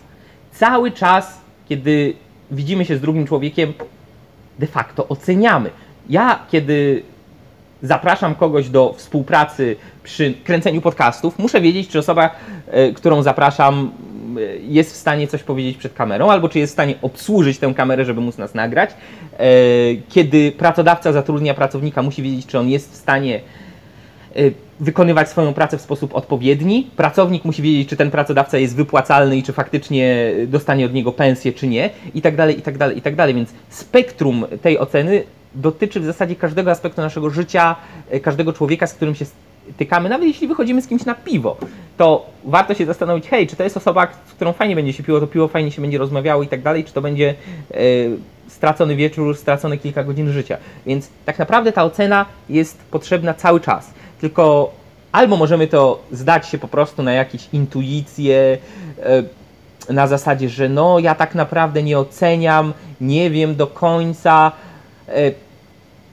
Cały 0.53 0.91
czas, 0.91 1.41
kiedy 1.69 2.15
widzimy 2.51 2.85
się 2.85 2.97
z 2.97 3.01
drugim 3.01 3.27
człowiekiem, 3.27 3.73
de 4.59 4.67
facto 4.67 5.09
oceniamy. 5.09 5.71
Ja, 6.09 6.47
kiedy 6.51 7.03
zapraszam 7.83 8.35
kogoś 8.35 8.69
do 8.69 8.95
współpracy 8.97 9.77
przy 10.03 10.35
kręceniu 10.45 10.81
podcastów, 10.81 11.39
muszę 11.39 11.61
wiedzieć, 11.61 11.89
czy 11.89 11.99
osoba, 11.99 12.31
e, 12.67 12.93
którą 12.93 13.23
zapraszam, 13.23 13.91
e, 14.37 14.41
jest 14.57 14.93
w 14.93 14.97
stanie 14.97 15.29
coś 15.29 15.43
powiedzieć 15.43 15.77
przed 15.77 15.95
kamerą, 15.95 16.31
albo 16.31 16.49
czy 16.49 16.59
jest 16.59 16.73
w 16.73 16.75
stanie 16.75 16.95
obsłużyć 17.03 17.59
tę 17.59 17.75
kamerę, 17.75 18.05
żeby 18.05 18.21
móc 18.21 18.39
nas 18.39 18.55
nagrać. 18.55 18.91
E, 18.91 19.47
kiedy 20.09 20.53
pracodawca 20.53 21.13
zatrudnia 21.13 21.55
pracownika, 21.55 22.03
musi 22.03 22.23
wiedzieć, 22.23 22.47
czy 22.47 22.59
on 22.59 22.69
jest 22.69 22.93
w 22.93 22.97
stanie 22.97 23.41
wykonywać 24.81 25.29
swoją 25.29 25.55
pracę 25.55 25.79
w 25.79 25.81
sposób 25.81 26.15
odpowiedni. 26.15 26.91
Pracownik 26.97 27.45
musi 27.45 27.63
wiedzieć, 27.63 27.89
czy 27.89 27.97
ten 27.97 28.11
pracodawca 28.11 28.59
jest 28.59 28.77
wypłacalny 28.77 29.37
i 29.37 29.43
czy 29.43 29.53
faktycznie 29.53 30.33
dostanie 30.47 30.87
od 30.87 30.93
niego 30.93 31.13
pensję, 31.13 31.53
czy 31.53 31.67
nie, 31.67 31.91
i 32.15 32.23
tak 32.23 32.37
dalej, 32.37 32.59
i 32.59 32.63
tak 32.63 32.79
dalej, 32.79 32.99
i 32.99 33.03
tak 33.03 33.17
dalej. 33.17 33.35
Więc 33.35 33.51
spektrum 33.69 34.47
tej 34.63 34.79
oceny 34.79 35.25
dotyczy 35.55 36.01
w 36.01 36.05
zasadzie 36.05 36.37
każdego 36.37 36.71
aspektu 36.71 37.01
naszego 37.01 37.31
życia, 37.31 37.77
e, 38.11 38.21
każdego 38.21 38.53
człowieka, 38.53 38.87
z 38.87 38.95
którym 38.95 39.15
się 39.15 39.25
stykamy, 39.75 40.09
nawet 40.09 40.29
jeśli 40.29 40.49
wychodzimy 40.49 40.83
z 40.83 40.87
kimś 40.87 41.05
na 41.05 41.15
piwo, 41.15 41.57
to 41.97 42.27
warto 42.45 42.75
się 42.75 42.87
zastanowić, 42.87 43.29
hej, 43.29 43.47
czy 43.47 43.57
to 43.57 43.65
jest 43.65 43.77
osoba, 43.77 44.09
z 44.27 44.33
którą 44.33 44.53
fajnie 44.53 44.77
będzie 44.77 44.93
się 44.93 45.03
piło, 45.03 45.21
to 45.21 45.27
piwo 45.27 45.49
fajnie 45.49 45.73
się 45.73 45.83
będzie 45.83 45.99
rozmawiało 45.99 46.43
i 46.43 46.49
tak 46.49 46.63
dalej, 46.63 46.85
czy 46.85 46.93
to 46.93 47.01
będzie 47.01 47.35
e, 47.71 47.77
stracony 48.49 48.97
wieczór, 48.97 49.37
stracone 49.37 49.79
kilka 49.79 50.05
godzin 50.05 50.33
życia. 50.33 50.57
Więc 50.87 51.09
tak 51.25 51.39
naprawdę 51.39 51.73
ta 51.73 51.85
ocena 51.85 52.27
jest 52.49 52.79
potrzebna 52.91 53.35
cały 53.35 53.61
czas. 53.61 53.91
Tylko 54.21 54.73
albo 55.13 55.37
możemy 55.37 55.67
to 55.67 56.03
zdać 56.13 56.49
się 56.49 56.59
po 56.59 56.69
prostu 56.69 57.03
na 57.03 57.13
jakieś 57.13 57.49
intuicje, 57.53 58.59
e, 59.03 59.23
na 59.93 60.07
zasadzie, 60.07 60.49
że 60.49 60.69
no 60.69 60.99
ja 60.99 61.15
tak 61.15 61.35
naprawdę 61.35 61.83
nie 61.83 61.99
oceniam, 61.99 62.73
nie 63.01 63.31
wiem 63.31 63.57
do 63.57 63.67
końca, 63.67 64.53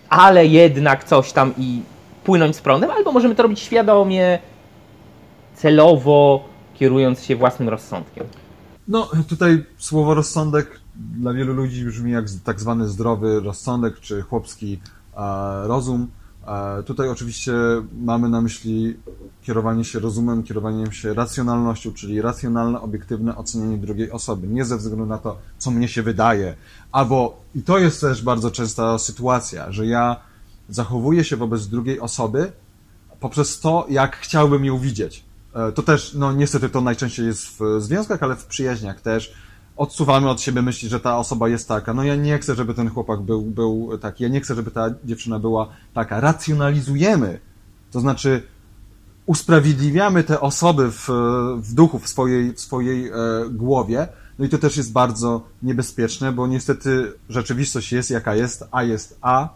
ale 0.09 0.45
jednak 0.45 1.03
coś 1.03 1.31
tam 1.31 1.53
i 1.57 1.81
płynąć 2.23 2.55
z 2.55 2.61
prądem, 2.61 2.91
albo 2.91 3.11
możemy 3.11 3.35
to 3.35 3.43
robić 3.43 3.59
świadomie, 3.59 4.39
celowo, 5.55 6.45
kierując 6.73 7.23
się 7.23 7.35
własnym 7.35 7.69
rozsądkiem. 7.69 8.23
No, 8.87 9.09
tutaj 9.29 9.65
słowo 9.77 10.13
rozsądek 10.13 10.79
dla 10.95 11.33
wielu 11.33 11.53
ludzi 11.53 11.85
brzmi 11.85 12.11
jak 12.11 12.25
tak 12.43 12.59
zwany 12.59 12.87
zdrowy 12.87 13.39
rozsądek, 13.39 13.99
czy 13.99 14.21
chłopski 14.21 14.79
e, 15.17 15.67
rozum. 15.67 16.07
E, 16.47 16.83
tutaj 16.83 17.09
oczywiście 17.09 17.53
mamy 18.01 18.29
na 18.29 18.41
myśli 18.41 18.97
kierowanie 19.45 19.83
się 19.83 19.99
rozumem, 19.99 20.43
kierowaniem 20.43 20.91
się 20.91 21.13
racjonalnością, 21.13 21.93
czyli 21.93 22.21
racjonalne, 22.21 22.81
obiektywne 22.81 23.37
ocenianie 23.37 23.77
drugiej 23.77 24.11
osoby, 24.11 24.47
nie 24.47 24.65
ze 24.65 24.77
względu 24.77 25.05
na 25.05 25.17
to, 25.17 25.37
co 25.57 25.71
mnie 25.71 25.87
się 25.87 26.03
wydaje. 26.03 26.55
Albo, 26.91 27.41
i 27.55 27.61
to 27.61 27.77
jest 27.77 28.01
też 28.01 28.23
bardzo 28.23 28.51
częsta 28.51 28.99
sytuacja, 28.99 29.71
że 29.71 29.85
ja 29.85 30.15
zachowuję 30.69 31.23
się 31.23 31.37
wobec 31.37 31.67
drugiej 31.67 31.99
osoby 31.99 32.51
poprzez 33.19 33.59
to, 33.59 33.85
jak 33.89 34.17
chciałbym 34.17 34.65
ją 34.65 34.77
widzieć. 34.77 35.23
E, 35.55 35.71
To 35.71 35.83
też, 35.83 36.13
no 36.13 36.33
niestety 36.33 36.69
to 36.69 36.81
najczęściej 36.81 37.25
jest 37.25 37.47
w 37.47 37.81
związkach, 37.81 38.23
ale 38.23 38.35
w 38.35 38.45
przyjaźniach 38.45 39.01
też. 39.01 39.33
Odsuwamy 39.77 40.29
od 40.29 40.41
siebie 40.41 40.61
myśli, 40.61 40.89
że 40.89 40.99
ta 40.99 41.17
osoba 41.17 41.49
jest 41.49 41.67
taka. 41.67 41.93
No 41.93 42.03
ja 42.03 42.15
nie 42.15 42.37
chcę, 42.37 42.55
żeby 42.55 42.73
ten 42.73 42.89
chłopak 42.89 43.21
był, 43.21 43.41
był 43.41 43.97
taki, 43.97 44.23
ja 44.23 44.29
nie 44.29 44.41
chcę, 44.41 44.55
żeby 44.55 44.71
ta 44.71 44.89
dziewczyna 45.03 45.39
była 45.39 45.69
taka. 45.93 46.19
Racjonalizujemy. 46.19 47.39
To 47.91 47.99
znaczy 47.99 48.43
usprawiedliwiamy 49.25 50.23
te 50.23 50.41
osoby 50.41 50.91
w, 50.91 51.09
w 51.57 51.73
duchu, 51.73 51.99
w 51.99 52.07
swojej, 52.07 52.53
w 52.53 52.59
swojej 52.59 53.07
e, 53.07 53.11
głowie. 53.49 54.07
No 54.39 54.45
i 54.45 54.49
to 54.49 54.57
też 54.57 54.77
jest 54.77 54.91
bardzo 54.91 55.41
niebezpieczne, 55.63 56.31
bo 56.31 56.47
niestety 56.47 57.13
rzeczywistość 57.29 57.91
jest 57.91 58.11
jaka 58.11 58.35
jest, 58.35 58.63
a 58.71 58.83
jest 58.83 59.17
a 59.21 59.49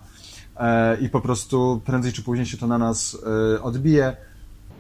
e, 0.58 0.98
i 1.02 1.10
po 1.10 1.22
prostu 1.22 1.82
prędzej 1.86 2.14
czy 2.14 2.24
później 2.24 2.46
się 2.46 2.58
to 2.58 2.68
na 2.68 2.78
nas 2.78 3.18
e, 3.56 3.62
odbije. 3.62 4.18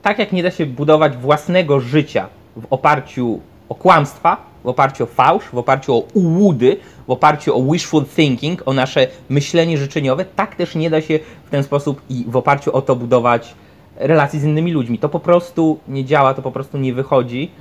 tak 0.01 0.19
jak 0.19 0.31
nie 0.31 0.43
da 0.43 0.51
się 0.51 0.65
budować 0.65 1.17
własnego 1.17 1.79
życia 1.79 2.29
w 2.55 2.65
oparciu 2.69 3.39
o 3.69 3.75
kłamstwa, 3.75 4.37
w 4.63 4.67
oparciu 4.67 5.03
o 5.03 5.07
fałsz, 5.07 5.45
w 5.53 5.57
oparciu 5.57 5.93
o 5.95 5.99
ułudy, 6.13 6.77
w 7.07 7.11
oparciu 7.11 7.57
o 7.57 7.71
wishful 7.71 8.05
thinking, 8.05 8.61
o 8.65 8.73
nasze 8.73 9.07
myślenie 9.29 9.77
życzeniowe, 9.77 10.25
tak 10.25 10.55
też 10.55 10.75
nie 10.75 10.89
da 10.89 11.01
się 11.01 11.19
w 11.45 11.49
ten 11.49 11.63
sposób 11.63 12.01
i 12.09 12.25
w 12.27 12.35
oparciu 12.35 12.75
o 12.75 12.81
to 12.81 12.95
budować 12.95 13.55
relacji 13.99 14.39
z 14.39 14.43
innymi 14.43 14.71
ludźmi. 14.71 14.99
To 14.99 15.09
po 15.09 15.19
prostu 15.19 15.79
nie 15.87 16.05
działa, 16.05 16.33
to 16.33 16.41
po 16.41 16.51
prostu 16.51 16.77
nie 16.77 16.93
wychodzi 16.93 17.51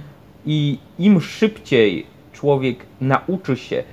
i 0.46 0.78
im 0.98 1.20
szybciej 1.20 2.06
człowiek 2.32 2.86
nauczy 3.00 3.56
się 3.56 3.84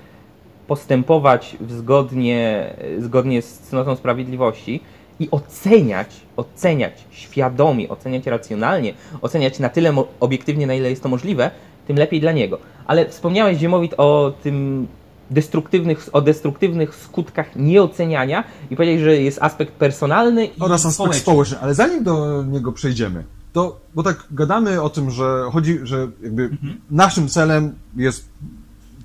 postępować 0.68 1.58
zgodnie, 1.68 2.74
zgodnie 3.00 3.42
z 3.42 3.60
cnotą 3.60 3.96
sprawiedliwości 3.96 4.82
i 5.20 5.28
oceniać, 5.32 6.08
oceniać 6.38 6.94
świadomie, 7.12 7.90
oceniać 7.90 8.26
racjonalnie, 8.26 8.94
oceniać 9.22 9.60
na 9.60 9.70
tyle 9.70 9.94
obiektywnie, 10.20 10.68
na 10.68 10.74
ile 10.74 10.90
jest 10.90 11.04
to 11.04 11.10
możliwe, 11.10 11.52
tym 11.88 11.98
lepiej 11.98 12.22
dla 12.22 12.32
niego. 12.32 12.60
Ale 12.86 13.10
wspomniałeś, 13.10 13.58
Ziemowit, 13.58 13.94
o 13.98 14.34
tym 14.44 14.88
destruktywnych, 15.30 16.10
o 16.12 16.22
destruktywnych 16.22 16.96
skutkach 16.96 17.56
nieoceniania 17.56 18.44
i 18.70 18.76
powiedziałeś, 18.76 19.02
że 19.02 19.16
jest 19.16 19.42
aspekt 19.42 19.74
personalny 19.74 20.46
i 20.46 20.60
oraz 20.60 20.82
aspekt 20.86 20.94
społeczny. 20.96 21.22
społeczny, 21.22 21.60
ale 21.60 21.74
zanim 21.76 22.04
do 22.04 22.44
niego 22.44 22.72
przejdziemy, 22.72 23.24
to, 23.54 23.80
bo 23.96 24.04
tak 24.04 24.28
gadamy 24.32 24.82
o 24.82 24.90
tym, 24.90 25.12
że 25.12 25.44
chodzi, 25.52 25.80
że 25.84 26.08
jakby 26.24 26.44
Mhm. 26.44 26.82
naszym 26.92 27.28
celem 27.30 27.76
jest 27.96 28.30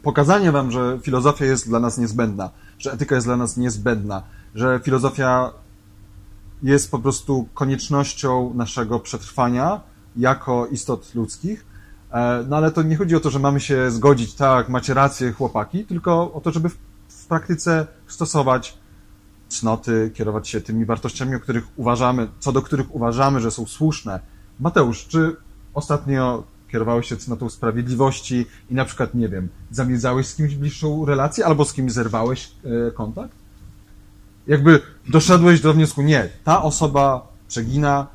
pokazanie 0.03 0.53
wam, 0.53 0.71
że 0.71 0.99
filozofia 1.03 1.45
jest 1.45 1.69
dla 1.69 1.81
nas 1.81 1.99
niezbędna, 1.99 2.51
że 2.79 2.93
etyka 2.93 3.15
jest 3.15 3.27
dla 3.27 3.37
nas 3.37 3.57
niezbędna, 3.57 4.23
że 4.55 4.81
filozofia 4.85 5.53
jest 6.63 6.91
po 6.91 6.99
prostu 6.99 7.49
koniecznością 7.55 8.53
naszego 8.55 9.01
przetrwania 9.01 9.81
jako 10.17 10.67
istot 10.67 11.15
ludzkich. 11.15 11.70
E, 12.13 12.45
No 12.49 12.57
ale 12.57 12.71
to 12.71 12.83
nie 12.83 12.97
chodzi 12.97 13.17
o 13.17 13.21
to, 13.21 13.31
że 13.31 13.39
mamy 13.39 13.61
się 13.61 13.91
zgodzić, 13.91 14.35
tak, 14.35 14.69
macie 14.69 14.95
rację, 14.95 15.33
chłopaki, 15.33 15.85
tylko 15.85 16.33
o 16.33 16.41
to, 16.41 16.51
żeby 16.51 16.69
w, 16.69 16.79
w 17.09 17.27
praktyce 17.27 17.87
stosować 18.07 18.79
cnoty, 19.49 20.11
kierować 20.15 20.49
się 20.49 20.61
tymi 20.61 20.85
wartościami, 20.85 21.35
o 21.35 21.41
których 21.41 21.65
uważamy, 21.77 22.29
co 22.39 22.53
do 22.53 22.63
których 22.63 22.95
uważamy, 22.95 23.41
że 23.41 23.51
są 23.51 23.67
słuszne. 23.67 24.21
Mateusz, 24.61 25.07
czy 25.07 25.37
ostatnio 25.75 26.45
kierowałeś 26.69 27.09
się 27.09 27.17
cnotą 27.17 27.51
sprawiedliwości 27.51 28.47
i 28.71 28.75
na 28.75 28.85
przykład, 28.85 29.15
nie 29.15 29.29
wiem, 29.29 29.49
zamierzałeś 29.71 30.27
z 30.27 30.37
kimś 30.37 30.55
bliższą 30.55 31.05
relację 31.05 31.47
albo 31.47 31.65
z 31.65 31.73
kimś 31.73 31.93
zerwałeś 31.93 32.51
e, 32.65 32.91
kontakt? 32.91 33.35
Jakby 34.47 34.81
doszedłeś 35.09 35.61
do 35.61 35.75
wniosku, 35.75 36.03
nie, 36.03 36.29
ta 36.45 36.63
osoba 36.63 37.29
przegina, 37.49 38.07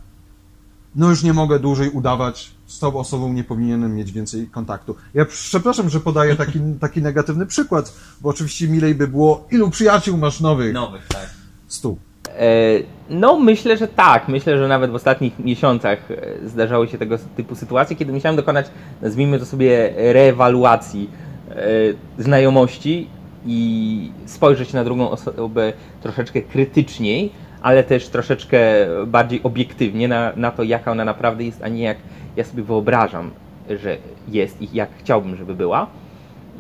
no 0.95 1.09
już 1.09 1.23
nie 1.23 1.33
mogę 1.33 1.59
dłużej 1.59 1.89
udawać, 1.89 2.54
z 2.67 2.79
tą 2.79 2.97
osobą 2.97 3.33
nie 3.33 3.43
powinienem 3.43 3.95
mieć 3.95 4.11
więcej 4.11 4.47
kontaktu. 4.47 4.95
Ja 5.13 5.25
przepraszam, 5.25 5.89
że 5.89 5.99
podaję 5.99 6.35
taki, 6.35 6.59
taki 6.81 7.01
negatywny 7.01 7.45
przykład, 7.45 7.93
bo 8.21 8.29
oczywiście 8.29 8.67
milej 8.67 8.95
by 8.95 9.07
było, 9.07 9.47
ilu 9.51 9.69
przyjaciół 9.69 10.17
masz 10.17 10.39
nowych? 10.39 10.73
Nowych, 10.73 11.07
tak. 11.07 11.29
Stu. 11.67 11.97
E, 12.29 12.95
No, 13.09 13.39
myślę, 13.39 13.77
że 13.77 13.87
tak. 13.87 14.27
Myślę, 14.27 14.57
że 14.57 14.67
nawet 14.67 14.91
w 14.91 14.95
ostatnich 14.95 15.39
miesiącach 15.39 16.11
e, 16.11 16.47
zdarzały 16.49 16.87
się 16.87 16.97
tego 16.97 17.17
typu 17.35 17.55
sytuacje, 17.55 17.95
kiedy 17.95 18.13
musiałem 18.13 18.35
dokonać, 18.35 18.65
nazwijmy 19.01 19.39
to 19.39 19.45
sobie, 19.45 19.93
reewaluacji 19.95 21.09
e, 21.49 22.23
znajomości 22.23 23.07
i 23.45 24.11
spojrzeć 24.25 24.73
na 24.73 24.83
drugą 24.83 25.09
osobę 25.09 25.73
troszeczkę 26.01 26.41
krytyczniej, 26.41 27.31
ale 27.61 27.83
też 27.83 28.09
troszeczkę 28.09 28.59
bardziej 29.07 29.43
obiektywnie 29.43 30.07
na, 30.07 30.33
na 30.35 30.51
to, 30.51 30.63
jaka 30.63 30.91
ona 30.91 31.05
naprawdę 31.05 31.43
jest, 31.43 31.63
a 31.63 31.67
nie 31.67 31.83
jak 31.83 31.97
ja 32.37 32.43
sobie 32.43 32.63
wyobrażam, 32.63 33.31
że 33.69 33.97
jest 34.27 34.61
i 34.61 34.69
jak 34.73 34.89
chciałbym, 34.99 35.35
żeby 35.35 35.55
była. 35.55 35.87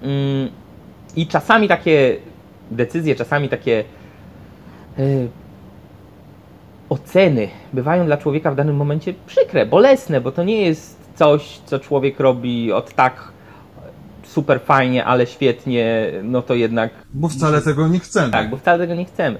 Mm, 0.01 0.49
I 1.15 1.27
czasami 1.27 1.67
takie 1.67 2.17
decyzje, 2.71 3.15
czasami 3.15 3.49
takie 3.49 3.83
e, 4.99 5.03
oceny 6.89 7.47
bywają 7.73 8.05
dla 8.05 8.17
człowieka 8.17 8.51
w 8.51 8.55
danym 8.55 8.75
momencie 8.75 9.13
przykre, 9.27 9.65
bolesne, 9.65 10.21
bo 10.21 10.31
to 10.31 10.43
nie 10.43 10.61
jest 10.61 10.99
coś, 11.15 11.59
co 11.65 11.79
człowiek 11.79 12.19
robi 12.19 12.71
od 12.71 12.93
tak 12.93 13.31
super 14.23 14.61
fajnie, 14.61 15.05
ale 15.05 15.27
świetnie, 15.27 16.11
no 16.23 16.41
to 16.41 16.55
jednak 16.55 16.91
Bo 17.13 17.27
wcale 17.27 17.61
tego 17.61 17.87
nie 17.87 17.99
chcemy. 17.99 18.31
tak, 18.31 18.49
bo 18.49 18.57
wcale 18.57 18.79
tego 18.79 18.95
nie 18.95 19.05
chcemy. 19.05 19.39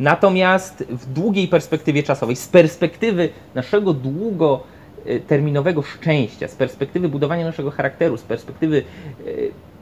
Natomiast 0.00 0.84
w 0.90 1.12
długiej 1.12 1.48
perspektywie 1.48 2.02
czasowej, 2.02 2.36
z 2.36 2.48
perspektywy 2.48 3.28
naszego 3.54 3.94
długoterminowego 5.06 5.82
szczęścia, 5.82 6.48
z 6.48 6.54
perspektywy 6.54 7.08
budowania 7.08 7.44
naszego 7.44 7.70
charakteru, 7.70 8.16
z 8.16 8.22
perspektywy 8.22 8.82
e, 9.26 9.30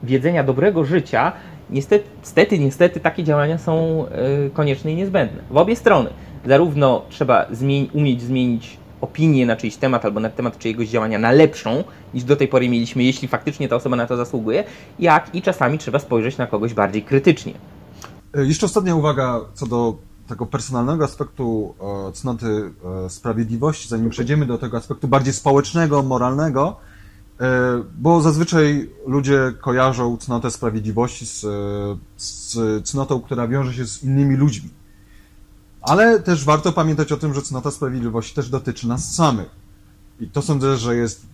wiedzenia 0.03 0.43
dobrego 0.43 0.83
życia, 0.83 1.31
niestety, 1.69 2.05
niestety, 2.21 2.59
niestety 2.59 2.99
takie 2.99 3.23
działania 3.23 3.57
są 3.57 4.05
e, 4.07 4.49
konieczne 4.49 4.91
i 4.91 4.95
niezbędne. 4.95 5.41
W 5.51 5.57
obie 5.57 5.75
strony. 5.75 6.09
Zarówno 6.45 7.05
trzeba 7.09 7.45
umieć 7.93 8.21
zmienić 8.21 8.77
opinię 9.01 9.45
na 9.45 9.55
czyjś 9.55 9.75
temat 9.75 10.05
albo 10.05 10.19
na 10.19 10.29
temat 10.29 10.57
czyjegoś 10.57 10.87
działania 10.87 11.19
na 11.19 11.31
lepszą, 11.31 11.83
niż 12.13 12.23
do 12.23 12.35
tej 12.35 12.47
pory 12.47 12.69
mieliśmy, 12.69 13.03
jeśli 13.03 13.27
faktycznie 13.27 13.69
ta 13.69 13.75
osoba 13.75 13.95
na 13.95 14.07
to 14.07 14.17
zasługuje, 14.17 14.63
jak 14.99 15.35
i 15.35 15.41
czasami 15.41 15.77
trzeba 15.77 15.99
spojrzeć 15.99 16.37
na 16.37 16.47
kogoś 16.47 16.73
bardziej 16.73 17.03
krytycznie. 17.03 17.53
Jeszcze 18.35 18.65
ostatnia 18.65 18.95
uwaga 18.95 19.41
co 19.53 19.65
do 19.65 19.97
tego 20.27 20.45
personalnego 20.45 21.05
aspektu 21.05 21.75
e, 22.09 22.11
cnoty 22.11 22.71
e, 23.05 23.09
sprawiedliwości, 23.09 23.89
zanim 23.89 24.09
przejdziemy 24.09 24.45
do 24.45 24.57
tego 24.57 24.77
aspektu 24.77 25.07
bardziej 25.07 25.33
społecznego, 25.33 26.03
moralnego, 26.03 26.77
e, 27.39 27.83
bo 27.97 28.21
zazwyczaj 28.21 28.89
ludzie 29.07 29.53
kojarzą 29.61 30.17
cnotę 30.17 30.51
sprawiedliwości 30.51 31.25
z, 31.25 31.41
z 32.17 32.57
cnotą, 32.87 33.21
która 33.21 33.47
wiąże 33.47 33.73
się 33.73 33.87
z 33.87 34.03
innymi 34.03 34.35
ludźmi. 34.35 34.69
Ale 35.81 36.19
też 36.19 36.45
warto 36.45 36.71
pamiętać 36.71 37.11
o 37.11 37.17
tym, 37.17 37.33
że 37.33 37.41
cnota 37.41 37.71
sprawiedliwości 37.71 38.35
też 38.35 38.49
dotyczy 38.49 38.87
nas 38.87 39.15
samych. 39.15 39.49
I 40.19 40.29
to 40.29 40.41
sądzę, 40.41 40.77
że 40.77 40.95
jest 40.95 41.25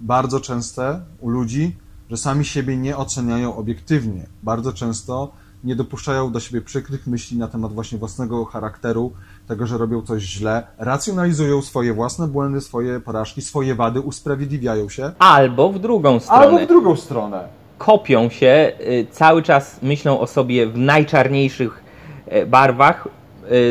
bardzo 0.00 0.40
częste 0.40 1.00
u 1.20 1.28
ludzi, 1.28 1.76
że 2.10 2.16
sami 2.16 2.44
siebie 2.44 2.76
nie 2.76 2.96
oceniają 2.96 3.56
obiektywnie. 3.56 4.26
Bardzo 4.42 4.72
często 4.72 5.32
nie 5.64 5.76
dopuszczają 5.76 6.32
do 6.32 6.40
siebie 6.40 6.60
przykrych 6.62 7.06
myśli 7.06 7.38
na 7.38 7.48
temat 7.48 7.72
właśnie 7.72 7.98
własnego 7.98 8.44
charakteru, 8.44 9.12
tego, 9.48 9.66
że 9.66 9.78
robią 9.78 10.02
coś 10.02 10.22
źle, 10.22 10.62
racjonalizują 10.78 11.62
swoje 11.62 11.94
własne 11.94 12.28
błędy, 12.28 12.60
swoje 12.60 13.00
porażki, 13.00 13.42
swoje 13.42 13.74
wady, 13.74 14.00
usprawiedliwiają 14.00 14.88
się. 14.88 15.12
Albo 15.18 15.72
w 15.72 15.78
drugą 15.78 16.20
stronę. 16.20 16.42
Albo 16.42 16.58
w 16.58 16.66
drugą 16.66 16.96
stronę. 16.96 17.48
kopią 17.78 18.28
się, 18.28 18.72
y, 18.80 19.06
cały 19.10 19.42
czas 19.42 19.82
myślą 19.82 20.20
o 20.20 20.26
sobie 20.26 20.66
w 20.66 20.78
najczarniejszych 20.78 21.84
e, 22.26 22.46
barwach, 22.46 23.08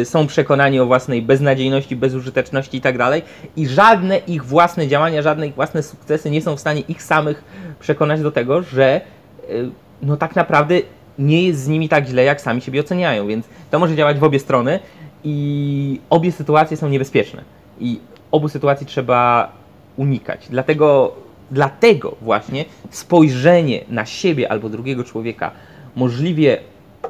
y, 0.01 0.06
są 0.06 0.27
przekonani 0.27 0.79
o 0.79 0.86
własnej 0.86 1.21
beznadziejności, 1.21 1.95
bezużyteczności 1.95 2.77
i 2.77 2.82
tak 2.82 2.97
dalej 2.97 3.21
i 3.56 3.67
żadne 3.67 4.17
ich 4.17 4.45
własne 4.45 4.88
działania, 4.88 5.21
żadne 5.21 5.47
ich 5.47 5.56
własne 5.56 5.84
sukcesy 5.84 6.29
nie 6.32 6.41
są 6.41 6.56
w 6.56 6.60
stanie 6.60 6.82
ich 6.82 7.03
samych 7.03 7.43
przekonać 7.79 8.21
do 8.21 8.32
tego, 8.32 8.62
że 8.63 9.01
y, 9.49 9.69
no 10.01 10.17
tak 10.17 10.36
naprawdę 10.36 10.75
nie 11.19 11.43
jest 11.43 11.60
z 11.60 11.67
nimi 11.67 11.89
tak 11.89 12.08
źle, 12.08 12.23
jak 12.23 12.41
sami 12.41 12.62
siebie 12.62 12.80
oceniają, 12.80 13.28
więc 13.28 13.45
to 13.71 13.80
może 13.80 13.95
działać 13.95 14.19
w 14.19 14.23
obie 14.23 14.39
strony 14.39 14.80
i 15.23 15.99
obie 16.10 16.32
sytuacje 16.32 16.78
są 16.78 16.89
niebezpieczne 16.89 17.43
i 17.80 17.99
obu 18.32 18.49
sytuacji 18.49 18.88
trzeba 18.88 19.52
unikać. 19.97 20.47
Dlatego, 20.49 21.15
dlatego 21.52 22.15
właśnie 22.21 22.65
spojrzenie 22.89 23.86
na 23.89 24.06
siebie 24.06 24.52
albo 24.52 24.69
drugiego 24.69 25.04
człowieka 25.04 25.52
możliwie 25.95 26.58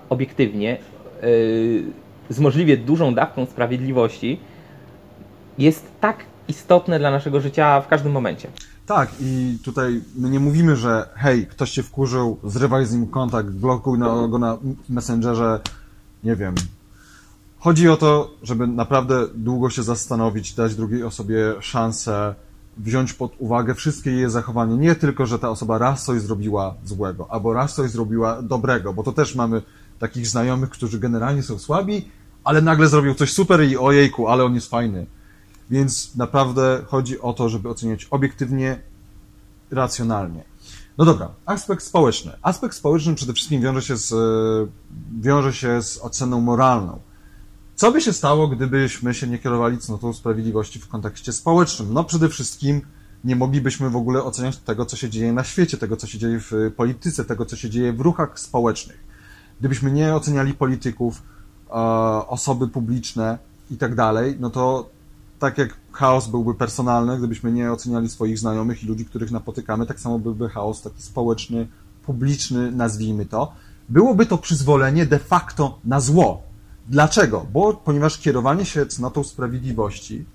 obiektywnie, 0.10 0.78
yy, 1.22 1.84
z 2.30 2.40
możliwie 2.40 2.78
dużą 2.78 3.14
dawką 3.14 3.46
sprawiedliwości, 3.46 4.40
jest 5.58 5.92
tak 6.00 6.26
istotne 6.48 7.00
dla 7.00 7.12
naszego 7.12 7.42
życia 7.42 7.82
w 7.82 7.88
każdym 7.88 8.12
momencie. 8.12 8.48
Tak, 8.86 9.10
i 9.20 9.58
tutaj 9.64 10.02
my 10.16 10.30
nie 10.30 10.40
mówimy, 10.40 10.76
że 10.76 11.10
hej, 11.16 11.48
ktoś 11.48 11.72
cię 11.72 11.84
wkurzył, 11.84 12.38
zrywaj 12.44 12.86
z 12.86 12.94
nim 12.94 13.08
kontakt, 13.08 13.50
blokuj 13.50 14.00
na, 14.00 14.28
go 14.28 14.40
na 14.40 14.58
Messengerze, 14.90 15.60
nie 16.24 16.36
wiem, 16.36 16.56
Chodzi 17.64 17.90
o 17.90 17.98
to, 17.98 18.32
żeby 18.44 18.68
naprawdę 18.68 19.28
długo 19.36 19.70
się 19.70 19.84
zastanowić, 19.84 20.54
dać 20.54 20.76
drugiej 20.76 21.04
osobie 21.04 21.54
szansę, 21.60 22.36
wziąć 22.78 23.14
pod 23.14 23.32
uwagę 23.38 23.76
wszystkie 23.76 24.12
jej 24.12 24.30
zachowania. 24.30 24.76
Nie 24.76 24.96
tylko, 24.96 25.26
że 25.26 25.40
ta 25.40 25.50
osoba 25.50 25.78
raz 25.78 26.06
coś 26.06 26.22
zrobiła 26.22 26.76
złego, 26.86 27.28
albo 27.32 27.54
raz 27.54 27.76
coś 27.76 27.92
zrobiła 27.92 28.42
dobrego, 28.42 28.94
bo 28.94 29.04
to 29.04 29.12
też 29.12 29.36
mamy 29.36 29.62
takich 30.00 30.28
znajomych, 30.28 30.70
którzy 30.70 31.00
generalnie 31.00 31.44
są 31.44 31.60
słabi, 31.60 32.10
ale 32.44 32.62
nagle 32.62 32.88
zrobił 32.88 33.14
coś 33.14 33.34
super 33.34 33.64
i 33.64 33.78
ojejku, 33.78 34.28
ale 34.28 34.44
on 34.44 34.56
jest 34.56 34.70
fajny. 34.70 35.06
Więc 35.70 36.16
naprawdę 36.16 36.82
chodzi 36.88 37.22
o 37.22 37.34
to, 37.34 37.50
żeby 37.50 37.70
oceniać 37.70 38.06
obiektywnie, 38.06 38.80
racjonalnie. 39.72 40.44
No 40.98 41.06
dobra, 41.06 41.30
aspekt 41.46 41.84
społeczny. 41.84 42.32
Aspekt 42.42 42.76
społeczny 42.76 43.16
przede 43.16 43.34
wszystkim 43.34 43.62
wiąże 43.62 43.82
się 43.82 43.98
z, 43.98 44.14
wiąże 45.22 45.54
się 45.54 45.82
z 45.82 45.98
oceną 45.98 46.42
moralną. 46.42 47.00
Co 47.76 47.92
by 47.92 48.02
się 48.02 48.14
stało, 48.14 48.48
gdybyśmy 48.48 49.14
się 49.14 49.28
nie 49.28 49.40
kierowali 49.40 49.78
cnotą 49.78 50.14
sprawiedliwości 50.14 50.80
w 50.80 50.88
kontekście 50.88 51.34
społecznym? 51.34 51.94
No 51.94 52.04
przede 52.04 52.30
wszystkim 52.30 52.82
nie 53.24 53.36
moglibyśmy 53.36 53.90
w 53.90 53.96
ogóle 53.96 54.24
oceniać 54.24 54.58
tego, 54.58 54.86
co 54.86 54.98
się 54.98 55.10
dzieje 55.10 55.34
na 55.34 55.44
świecie, 55.44 55.78
tego, 55.78 55.98
co 55.98 56.08
się 56.08 56.18
dzieje 56.18 56.40
w 56.40 56.52
polityce, 56.76 57.26
tego, 57.26 57.46
co 57.46 57.56
się 57.56 57.70
dzieje 57.70 57.94
w 57.94 58.00
ruchach 58.00 58.40
społecznych. 58.40 59.04
Gdybyśmy 59.60 59.92
nie 59.92 60.16
oceniali 60.16 60.54
polityków, 60.54 61.24
e, 61.70 61.74
osoby 62.28 62.68
publiczne 62.68 63.38
i 63.72 63.78
tak 63.78 63.96
dalej, 63.96 64.38
no 64.40 64.50
to 64.50 64.90
tak 65.44 65.58
jak 65.58 65.78
chaos 65.92 66.28
byłby 66.28 66.56
personalny, 66.56 67.18
gdybyśmy 67.18 67.52
nie 67.52 67.72
oceniali 67.72 68.10
swoich 68.10 68.40
znajomych 68.40 68.84
i 68.84 68.88
ludzi, 68.88 69.06
których 69.06 69.32
napotykamy, 69.32 69.86
tak 69.86 70.00
samo 70.00 70.20
byłby 70.20 70.50
chaos 70.50 70.82
taki 70.82 71.04
społeczny, 71.04 71.68
publiczny, 72.06 72.72
nazwijmy 72.72 73.26
to. 73.26 73.54
Byłoby 73.90 74.26
to 74.26 74.38
przyzwolenie 74.38 75.06
de 75.06 75.20
facto 75.20 75.80
na 75.86 76.00
zło. 76.00 76.42
Dlaczego? 76.88 77.46
Bo 77.54 77.74
ponieważ 77.74 78.18
kierowanie 78.18 78.66
się 78.66 78.86
cnotą 78.86 79.24
sprawiedliwości 79.24 80.26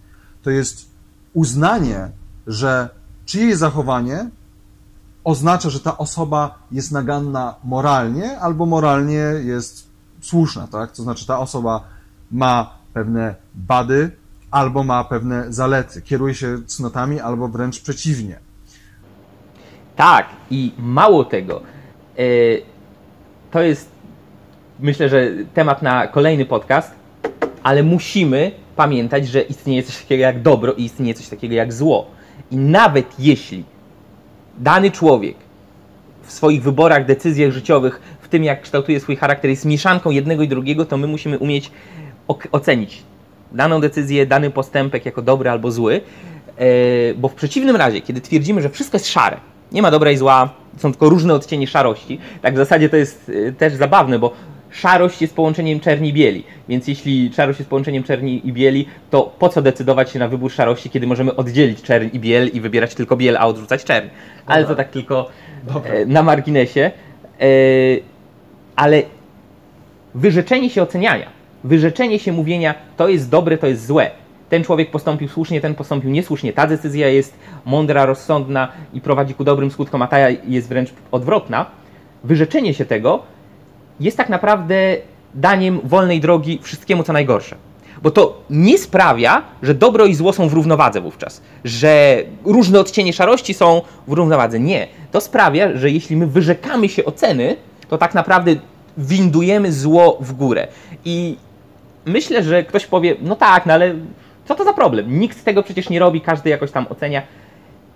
to 0.42 0.50
jest 0.50 0.86
uznanie, 1.34 2.10
że 2.46 2.88
czyjeś 3.26 3.56
zachowanie 3.56 4.30
oznacza, 5.24 5.70
że 5.70 5.80
ta 5.80 5.98
osoba 5.98 6.58
jest 6.72 6.92
naganna 6.92 7.54
moralnie 7.64 8.38
albo 8.38 8.66
moralnie 8.66 9.24
jest 9.44 9.88
słuszna, 10.20 10.66
tak? 10.66 10.92
To 10.92 11.02
znaczy 11.02 11.26
ta 11.26 11.38
osoba 11.38 11.84
ma 12.30 12.70
pewne 12.94 13.34
bady, 13.54 14.18
albo 14.50 14.84
ma 14.84 15.04
pewne 15.04 15.52
zalety, 15.52 16.02
kieruje 16.02 16.34
się 16.34 16.58
cnotami, 16.66 17.20
albo 17.20 17.48
wręcz 17.48 17.80
przeciwnie. 17.80 18.38
Tak, 19.96 20.26
i 20.50 20.72
mało 20.78 21.24
tego, 21.24 21.62
e, 22.18 22.22
to 23.50 23.62
jest 23.62 23.90
myślę, 24.80 25.08
że 25.08 25.30
temat 25.54 25.82
na 25.82 26.06
kolejny 26.06 26.44
podcast, 26.44 26.94
ale 27.62 27.82
musimy 27.82 28.52
pamiętać, 28.76 29.28
że 29.28 29.40
istnieje 29.40 29.82
coś 29.82 30.02
takiego 30.02 30.22
jak 30.22 30.42
dobro 30.42 30.72
i 30.72 30.84
istnieje 30.84 31.14
coś 31.14 31.28
takiego 31.28 31.54
jak 31.54 31.72
zło. 31.72 32.06
I 32.50 32.56
nawet 32.56 33.06
jeśli 33.18 33.64
dany 34.58 34.90
człowiek 34.90 35.36
w 36.22 36.32
swoich 36.32 36.62
wyborach, 36.62 37.06
decyzjach 37.06 37.52
życiowych, 37.52 38.00
w 38.20 38.28
tym 38.28 38.44
jak 38.44 38.62
kształtuje 38.62 39.00
swój 39.00 39.16
charakter, 39.16 39.50
jest 39.50 39.64
mieszanką 39.64 40.10
jednego 40.10 40.42
i 40.42 40.48
drugiego, 40.48 40.86
to 40.86 40.96
my 40.96 41.06
musimy 41.06 41.38
umieć 41.38 41.70
ocenić 42.52 43.02
daną 43.52 43.80
decyzję, 43.80 44.26
dany 44.26 44.50
postępek 44.50 45.06
jako 45.06 45.22
dobry 45.22 45.50
albo 45.50 45.70
zły, 45.70 46.00
e, 46.56 46.64
bo 47.14 47.28
w 47.28 47.34
przeciwnym 47.34 47.76
razie, 47.76 48.00
kiedy 48.00 48.20
twierdzimy, 48.20 48.62
że 48.62 48.70
wszystko 48.70 48.96
jest 48.96 49.08
szare, 49.08 49.36
nie 49.72 49.82
ma 49.82 49.90
dobra 49.90 50.10
i 50.10 50.16
zła, 50.16 50.50
są 50.76 50.92
tylko 50.92 51.08
różne 51.08 51.34
odcienie 51.34 51.66
szarości, 51.66 52.18
tak 52.42 52.54
w 52.54 52.56
zasadzie 52.56 52.88
to 52.88 52.96
jest 52.96 53.32
e, 53.48 53.52
też 53.52 53.74
zabawne, 53.74 54.18
bo 54.18 54.32
szarość 54.70 55.22
jest 55.22 55.34
połączeniem 55.34 55.80
czerni 55.80 56.08
i 56.08 56.12
bieli, 56.12 56.44
więc 56.68 56.88
jeśli 56.88 57.32
szarość 57.34 57.58
jest 57.58 57.70
połączeniem 57.70 58.02
czerni 58.02 58.48
i 58.48 58.52
bieli, 58.52 58.86
to 59.10 59.34
po 59.38 59.48
co 59.48 59.62
decydować 59.62 60.10
się 60.10 60.18
na 60.18 60.28
wybór 60.28 60.52
szarości, 60.52 60.90
kiedy 60.90 61.06
możemy 61.06 61.36
oddzielić 61.36 61.82
czerń 61.82 62.08
i 62.12 62.20
biel 62.20 62.48
i 62.48 62.60
wybierać 62.60 62.94
tylko 62.94 63.16
biel, 63.16 63.36
a 63.36 63.46
odrzucać 63.46 63.84
czerń. 63.84 64.08
Ale 64.46 64.64
to 64.64 64.74
tak 64.74 64.88
tylko 64.88 65.28
Dobra. 65.64 65.92
E, 65.92 66.06
na 66.06 66.22
marginesie. 66.22 66.90
Ale 68.76 69.02
wyrzeczenie 70.14 70.70
się 70.70 70.82
oceniania 70.82 71.37
wyrzeczenie 71.64 72.18
się 72.18 72.32
mówienia, 72.32 72.74
to 72.96 73.08
jest 73.08 73.30
dobre, 73.30 73.58
to 73.58 73.66
jest 73.66 73.86
złe. 73.86 74.10
Ten 74.48 74.64
człowiek 74.64 74.90
postąpił 74.90 75.28
słusznie, 75.28 75.60
ten 75.60 75.74
postąpił 75.74 76.10
niesłusznie. 76.10 76.52
Ta 76.52 76.66
decyzja 76.66 77.08
jest 77.08 77.34
mądra, 77.64 78.06
rozsądna 78.06 78.68
i 78.94 79.00
prowadzi 79.00 79.34
ku 79.34 79.44
dobrym 79.44 79.70
skutkom, 79.70 80.02
a 80.02 80.06
ta 80.06 80.18
jest 80.30 80.68
wręcz 80.68 80.90
odwrotna. 81.10 81.66
Wyrzeczenie 82.24 82.74
się 82.74 82.84
tego 82.84 83.22
jest 84.00 84.16
tak 84.16 84.28
naprawdę 84.28 84.96
daniem 85.34 85.80
wolnej 85.84 86.20
drogi 86.20 86.58
wszystkiemu, 86.62 87.02
co 87.02 87.12
najgorsze. 87.12 87.56
Bo 88.02 88.10
to 88.10 88.40
nie 88.50 88.78
sprawia, 88.78 89.42
że 89.62 89.74
dobro 89.74 90.06
i 90.06 90.14
zło 90.14 90.32
są 90.32 90.48
w 90.48 90.52
równowadze 90.52 91.00
wówczas, 91.00 91.42
że 91.64 92.22
różne 92.44 92.80
odcienie 92.80 93.12
szarości 93.12 93.54
są 93.54 93.82
w 94.08 94.12
równowadze. 94.12 94.60
Nie. 94.60 94.86
To 95.12 95.20
sprawia, 95.20 95.76
że 95.76 95.90
jeśli 95.90 96.16
my 96.16 96.26
wyrzekamy 96.26 96.88
się 96.88 97.04
oceny, 97.04 97.56
to 97.88 97.98
tak 97.98 98.14
naprawdę 98.14 98.56
windujemy 98.98 99.72
zło 99.72 100.18
w 100.20 100.32
górę. 100.32 100.68
I 101.04 101.36
myślę, 102.08 102.42
że 102.42 102.62
ktoś 102.62 102.86
powie, 102.86 103.16
no 103.22 103.36
tak, 103.36 103.66
no 103.66 103.74
ale 103.74 103.94
co 104.44 104.54
to 104.54 104.64
za 104.64 104.72
problem? 104.72 105.20
Nikt 105.20 105.44
tego 105.44 105.62
przecież 105.62 105.90
nie 105.90 105.98
robi, 105.98 106.20
każdy 106.20 106.50
jakoś 106.50 106.70
tam 106.70 106.86
ocenia. 106.90 107.22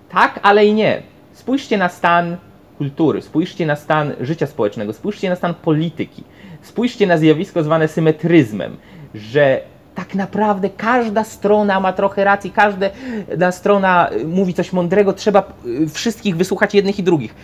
Tak, 0.08 0.40
ale 0.42 0.66
i 0.66 0.74
nie. 0.74 1.02
Spójrzcie 1.32 1.78
na 1.78 1.88
stan 1.88 2.36
kultury, 2.78 3.22
spójrzcie 3.22 3.66
na 3.66 3.76
stan 3.76 4.12
życia 4.20 4.46
społecznego, 4.46 4.92
spójrzcie 4.92 5.30
na 5.30 5.36
stan 5.36 5.54
polityki, 5.54 6.24
spójrzcie 6.62 7.06
na 7.06 7.18
zjawisko 7.18 7.62
zwane 7.62 7.88
symetryzmem, 7.88 8.76
że 9.14 9.60
tak 9.94 10.14
naprawdę 10.14 10.70
każda 10.70 11.24
strona 11.24 11.80
ma 11.80 11.92
trochę 11.92 12.24
racji, 12.24 12.50
każda 12.50 13.52
strona 13.52 14.10
mówi 14.24 14.54
coś 14.54 14.72
mądrego, 14.72 15.12
trzeba 15.12 15.52
wszystkich 15.92 16.36
wysłuchać 16.36 16.74
jednych 16.74 16.98
i 16.98 17.02
drugich. 17.02 17.34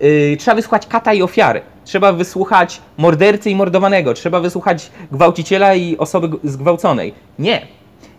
Yy, 0.00 0.36
trzeba 0.36 0.54
wysłuchać 0.54 0.86
kata 0.86 1.14
i 1.14 1.22
ofiary. 1.22 1.60
Trzeba 1.84 2.12
wysłuchać 2.12 2.80
mordercy 2.96 3.50
i 3.50 3.56
mordowanego. 3.56 4.14
Trzeba 4.14 4.40
wysłuchać 4.40 4.90
gwałciciela 5.12 5.74
i 5.74 5.96
osoby 5.96 6.28
zgwałconej. 6.44 7.14
Nie. 7.38 7.66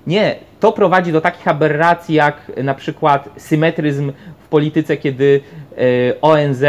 Nie. 0.08 0.36
To 0.60 0.72
prowadzi 0.72 1.12
do 1.12 1.22
takich 1.22 1.48
aberracji 1.48 2.16
jak 2.16 2.52
na 2.64 2.74
przykład 2.74 3.30
symetryzm 3.38 4.12
w 4.46 4.48
polityce, 4.48 4.98
kiedy 4.98 5.42
yy, 5.78 6.16
ONZ 6.22 6.64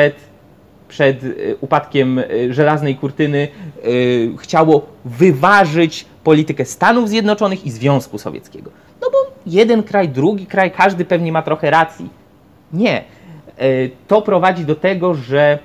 przed 0.88 1.22
yy, 1.22 1.56
upadkiem 1.60 2.16
yy, 2.16 2.54
żelaznej 2.54 2.96
kurtyny 2.96 3.48
yy, 3.84 4.36
chciało 4.38 4.86
wyważyć 5.04 6.06
politykę 6.24 6.64
Stanów 6.64 7.08
Zjednoczonych 7.08 7.66
i 7.66 7.70
Związku 7.70 8.18
Sowieckiego. 8.18 8.70
No 9.02 9.08
bo 9.12 9.18
jeden 9.46 9.82
kraj, 9.82 10.08
drugi 10.08 10.46
kraj, 10.46 10.70
każdy 10.70 11.04
pewnie 11.04 11.32
ma 11.32 11.42
trochę 11.42 11.70
racji. 11.70 12.10
Nie 12.72 13.04
to 14.08 14.22
prowadzi 14.22 14.64
do 14.64 14.74
tego, 14.74 15.14
że 15.14 15.58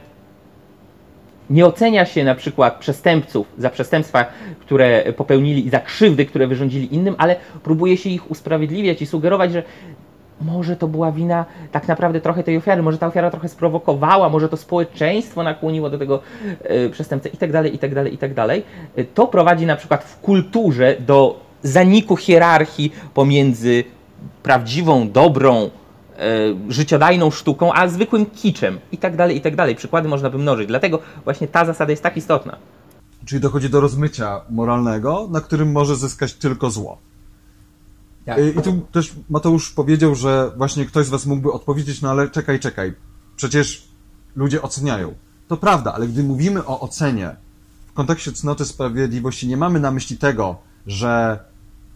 nie 1.49 1.65
ocenia 1.65 2.05
się 2.05 2.23
na 2.23 2.35
przykład 2.35 2.75
przestępców 2.79 3.47
za 3.57 3.69
przestępstwa, 3.69 4.25
które 4.59 5.13
popełnili 5.13 5.67
i 5.67 5.69
za 5.69 5.79
krzywdy, 5.79 6.25
które 6.25 6.47
wyrządzili 6.47 6.95
innym, 6.95 7.15
ale 7.17 7.35
próbuje 7.63 7.97
się 7.97 8.09
ich 8.09 8.31
usprawiedliwiać 8.31 9.01
i 9.01 9.05
sugerować, 9.05 9.51
że 9.51 9.63
może 10.41 10.75
to 10.75 10.87
była 10.87 11.11
wina 11.11 11.45
tak 11.71 11.87
naprawdę 11.87 12.21
trochę 12.21 12.43
tej 12.43 12.57
ofiary, 12.57 12.81
może 12.81 12.97
ta 12.97 13.07
ofiara 13.07 13.31
trochę 13.31 13.49
sprowokowała, 13.49 14.29
może 14.29 14.49
to 14.49 14.57
społeczeństwo 14.57 15.43
nakłoniło 15.43 15.89
do 15.89 15.97
tego 15.97 16.19
y, 16.71 16.89
przestępcę 16.89 17.29
i 17.29 17.47
dalej, 17.47 17.75
i 17.75 17.89
dalej, 17.89 18.13
i 18.13 18.17
tak 18.17 18.33
dalej. 18.33 18.63
E, 18.95 19.03
to 19.03 19.27
prowadzi 19.27 19.65
na 19.65 19.75
przykład 19.75 20.03
w 20.03 20.19
kulturze 20.19 20.95
do 20.99 21.39
zaniku 21.63 22.17
hierarchii 22.17 22.93
pomiędzy 23.13 23.83
prawdziwą, 24.43 25.11
dobrą, 25.11 25.69
E, 25.84 25.84
życiodajną 26.69 27.31
sztuką, 27.31 27.73
a 27.73 27.87
zwykłym 27.87 28.25
kiczem 28.25 28.79
i 28.91 28.97
tak 28.97 29.15
dalej, 29.15 29.37
i 29.37 29.41
tak 29.41 29.55
dalej. 29.55 29.75
Przykłady 29.75 30.09
można 30.09 30.29
by 30.29 30.37
mnożyć. 30.37 30.67
Dlatego 30.67 30.99
właśnie 31.23 31.47
ta 31.47 31.65
zasada 31.65 31.91
jest 31.91 32.03
tak 32.03 32.17
istotna. 32.17 32.57
Czyli 33.25 33.41
dochodzi 33.41 33.69
do 33.69 33.81
rozmycia 33.81 34.41
moralnego, 34.49 35.27
na 35.31 35.41
którym 35.41 35.71
może 35.71 35.95
zyskać 35.95 36.33
tylko 36.33 36.69
zło. 36.69 36.97
Tak. 38.25 38.37
I 38.57 38.61
tu 38.61 38.81
też 38.91 39.13
Mateusz 39.29 39.71
powiedział, 39.71 40.15
że 40.15 40.51
właśnie 40.57 40.85
ktoś 40.85 41.05
z 41.05 41.09
was 41.09 41.25
mógłby 41.25 41.51
odpowiedzieć, 41.51 42.01
no 42.01 42.09
ale 42.09 42.29
czekaj, 42.29 42.59
czekaj, 42.59 42.93
przecież 43.35 43.87
ludzie 44.35 44.61
oceniają. 44.61 45.13
To 45.47 45.57
prawda, 45.57 45.93
ale 45.93 46.07
gdy 46.07 46.23
mówimy 46.23 46.65
o 46.65 46.79
ocenie 46.79 47.35
w 47.87 47.93
kontekście 47.93 48.31
cnoty 48.31 48.65
sprawiedliwości, 48.65 49.47
nie 49.47 49.57
mamy 49.57 49.79
na 49.79 49.91
myśli 49.91 50.17
tego, 50.17 50.57
że 50.87 51.39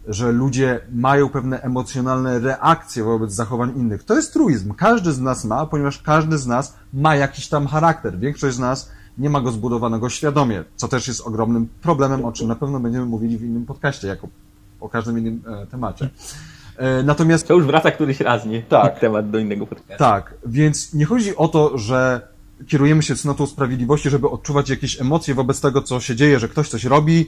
że 0.08 0.32
ludzie 0.32 0.80
mają 0.92 1.28
pewne 1.28 1.62
emocjonalne 1.62 2.38
reakcje 2.38 3.04
wobec 3.04 3.32
zachowań 3.32 3.72
innych. 3.76 4.04
To 4.04 4.14
jest 4.14 4.32
truizm. 4.32 4.74
Każdy 4.74 5.12
z 5.12 5.20
nas 5.20 5.44
ma, 5.44 5.66
ponieważ 5.66 5.98
każdy 6.02 6.38
z 6.38 6.46
nas 6.46 6.76
ma 6.92 7.16
jakiś 7.16 7.48
tam 7.48 7.66
charakter. 7.66 8.18
Większość 8.18 8.56
z 8.56 8.58
nas 8.58 8.90
nie 9.18 9.30
ma 9.30 9.40
go 9.40 9.52
zbudowanego 9.52 10.08
świadomie, 10.08 10.64
co 10.76 10.88
też 10.88 11.08
jest 11.08 11.20
ogromnym 11.20 11.68
problemem, 11.82 12.24
o 12.24 12.32
czym 12.32 12.48
na 12.48 12.56
pewno 12.56 12.80
będziemy 12.80 13.06
mówili 13.06 13.38
w 13.38 13.42
innym 13.42 13.66
podcaście, 13.66 14.08
jako 14.08 14.28
o 14.80 14.88
każdym 14.88 15.18
innym 15.18 15.42
e, 15.46 15.66
temacie. 15.66 16.08
E, 16.76 17.02
natomiast... 17.02 17.48
To 17.48 17.54
już 17.54 17.64
wraca 17.64 17.90
któryś 17.90 18.20
raz, 18.20 18.46
nie? 18.46 18.62
Tak. 18.62 18.98
Temat 19.00 19.30
do 19.30 19.38
innego 19.38 19.66
podcastu. 19.66 19.98
Tak, 19.98 20.34
więc 20.46 20.94
nie 20.94 21.04
chodzi 21.04 21.36
o 21.36 21.48
to, 21.48 21.78
że 21.78 22.28
kierujemy 22.66 23.02
się 23.02 23.16
cnotą 23.16 23.46
sprawiedliwości, 23.46 24.10
żeby 24.10 24.30
odczuwać 24.30 24.70
jakieś 24.70 25.00
emocje 25.00 25.34
wobec 25.34 25.60
tego, 25.60 25.82
co 25.82 26.00
się 26.00 26.16
dzieje, 26.16 26.38
że 26.38 26.48
ktoś 26.48 26.68
coś 26.68 26.84
robi, 26.84 27.26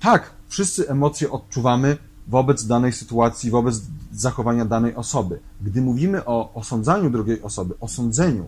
tak, 0.00 0.30
wszyscy 0.48 0.88
emocje 0.88 1.30
odczuwamy 1.30 1.96
wobec 2.28 2.66
danej 2.66 2.92
sytuacji, 2.92 3.50
wobec 3.50 3.80
zachowania 4.12 4.64
danej 4.64 4.94
osoby. 4.94 5.40
Gdy 5.62 5.82
mówimy 5.82 6.24
o 6.24 6.54
osądzaniu 6.54 7.10
drugiej 7.10 7.42
osoby, 7.42 7.74
osądzeniu, 7.80 8.44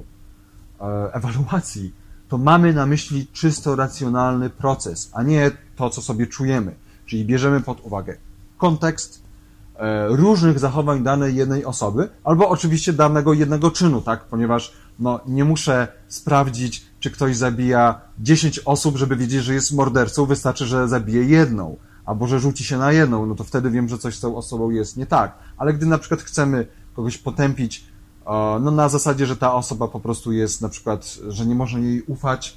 e, 0.81 1.11
ewaluacji, 1.13 1.95
to 2.29 2.39
mamy 2.39 2.75
na 2.75 2.87
myśli 2.87 3.27
czysto 3.33 3.77
racjonalny 3.77 4.51
proces, 4.51 5.11
a 5.13 5.23
nie 5.23 5.51
to, 5.77 5.91
co 5.91 6.03
sobie 6.03 6.27
czujemy. 6.27 6.75
Czyli 7.07 7.25
bierzemy 7.25 7.61
pod 7.61 7.81
uwagę 7.81 8.17
kontekst 8.59 9.23
e, 9.77 10.09
różnych 10.09 10.59
zachowań 10.59 11.03
danej 11.03 11.35
jednej 11.35 11.65
osoby, 11.65 12.09
albo 12.25 12.49
oczywiście 12.49 12.93
danego 12.93 13.33
jednego 13.33 13.71
czynu, 13.71 14.01
tak? 14.01 14.25
Ponieważ 14.25 14.73
no, 14.99 15.21
nie 15.27 15.45
muszę 15.45 15.89
sprawdzić, 16.09 16.87
czy 17.01 17.11
ktoś 17.11 17.37
zabija 17.37 18.01
10 18.19 18.59
osób, 18.59 18.97
żeby 18.97 19.17
wiedzieć, 19.17 19.43
że 19.43 19.55
jest 19.55 19.73
mordercą, 19.73 20.27
wystarczy, 20.27 20.67
że 20.67 20.89
zabije 20.89 21.25
jedną, 21.25 21.77
albo 22.05 22.27
że 22.27 22.41
rzuci 22.41 22.65
się 22.65 22.79
na 22.79 22.93
jedną, 22.93 23.27
no 23.27 23.35
to 23.35 23.45
wtedy 23.45 23.71
wiem, 23.71 23.89
że 23.89 23.99
coś 23.99 24.17
z 24.17 24.21
tą 24.21 24.37
osobą 24.37 24.71
jest 24.71 24.97
nie 24.97 25.07
tak. 25.07 25.39
Ale 25.57 25.75
gdy 25.75 25.87
na 25.87 25.99
przykład 25.99 26.23
chcemy 26.23 26.67
kogoś 26.97 27.19
potępić, 27.19 27.85
no 28.61 28.71
na 28.71 28.89
zasadzie, 28.89 29.27
że 29.27 29.37
ta 29.37 29.55
osoba 29.55 29.89
po 29.89 30.01
prostu 30.01 30.33
jest 30.33 30.63
na 30.63 30.69
przykład, 30.69 31.19
że 31.29 31.47
nie 31.47 31.55
można 31.55 31.79
jej 31.79 32.03
ufać, 32.03 32.57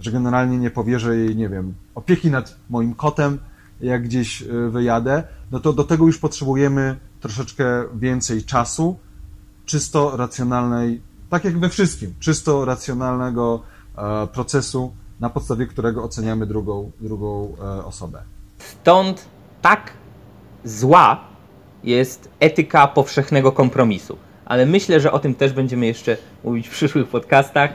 że 0.00 0.12
generalnie 0.12 0.58
nie 0.58 0.70
powierzę 0.70 1.16
jej, 1.16 1.36
nie 1.36 1.48
wiem, 1.48 1.74
opieki 1.94 2.30
nad 2.30 2.56
moim 2.70 2.94
kotem, 2.94 3.38
jak 3.80 4.02
gdzieś 4.02 4.42
e, 4.42 4.46
wyjadę, 4.70 5.24
no 5.50 5.60
to 5.60 5.72
do 5.72 5.84
tego 5.84 6.06
już 6.06 6.18
potrzebujemy 6.18 6.96
troszeczkę 7.20 7.64
więcej 7.94 8.44
czasu, 8.44 8.98
czysto 9.64 10.16
racjonalnej, 10.16 11.02
tak 11.32 11.44
jak 11.44 11.58
we 11.58 11.68
wszystkim, 11.68 12.14
czysto 12.20 12.64
racjonalnego 12.64 13.62
e, 13.98 14.26
procesu, 14.26 14.92
na 15.20 15.30
podstawie 15.30 15.66
którego 15.66 16.04
oceniamy 16.04 16.46
drugą, 16.46 16.90
drugą 17.00 17.56
e, 17.60 17.84
osobę. 17.84 18.22
Stąd 18.58 19.24
tak 19.62 19.92
zła 20.64 21.20
jest 21.84 22.28
etyka 22.40 22.86
powszechnego 22.86 23.52
kompromisu. 23.52 24.16
Ale 24.44 24.66
myślę, 24.66 25.00
że 25.00 25.12
o 25.12 25.18
tym 25.18 25.34
też 25.34 25.52
będziemy 25.52 25.86
jeszcze 25.86 26.16
mówić 26.44 26.68
w 26.68 26.70
przyszłych 26.70 27.08
podcastach. 27.08 27.70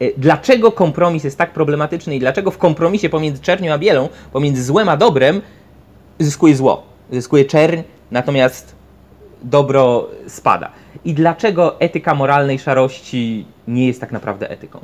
E, 0.00 0.18
Dlaczego 0.18 0.72
kompromis 0.72 1.24
jest 1.24 1.38
tak 1.38 1.52
problematyczny 1.52 2.16
i 2.16 2.20
dlaczego 2.20 2.50
w 2.50 2.58
kompromisie 2.58 3.08
pomiędzy 3.08 3.42
czernią 3.42 3.72
a 3.72 3.78
bielą, 3.78 4.08
pomiędzy 4.32 4.64
złem 4.64 4.88
a 4.88 4.96
dobrem, 4.96 5.42
zyskuje 6.18 6.56
zło, 6.56 6.82
zyskuje 7.12 7.44
czerń, 7.44 7.82
natomiast 8.10 8.74
dobro 9.42 10.08
spada. 10.28 10.85
I 11.06 11.14
dlaczego 11.14 11.80
etyka 11.80 12.14
moralnej 12.14 12.58
szarości 12.58 13.46
nie 13.68 13.86
jest 13.86 14.00
tak 14.00 14.12
naprawdę 14.12 14.50
etyką? 14.50 14.80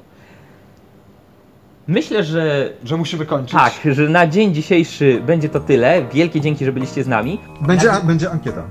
Myślę, 1.89 2.25
że 2.25 2.71
Że 2.85 2.97
musimy 2.97 3.27
kończyć. 3.27 3.53
tak, 3.59 3.73
że 3.95 4.09
na 4.09 4.27
dzień 4.27 4.55
dzisiejszy 4.55 5.21
będzie 5.27 5.49
to 5.49 5.61
tyle. 5.61 6.03
Wielkie 6.13 6.41
dzięki, 6.41 6.65
że 6.65 6.73
byliście 6.73 7.05
z 7.05 7.09
nami. 7.09 7.41
Będzie, 7.61 7.89
będzie 8.05 8.31
ankieta. 8.31 8.63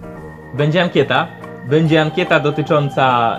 Będzie 0.58 0.82
ankieta. 0.84 1.28
Będzie 1.70 2.02
ankieta 2.02 2.40
dotycząca 2.40 3.38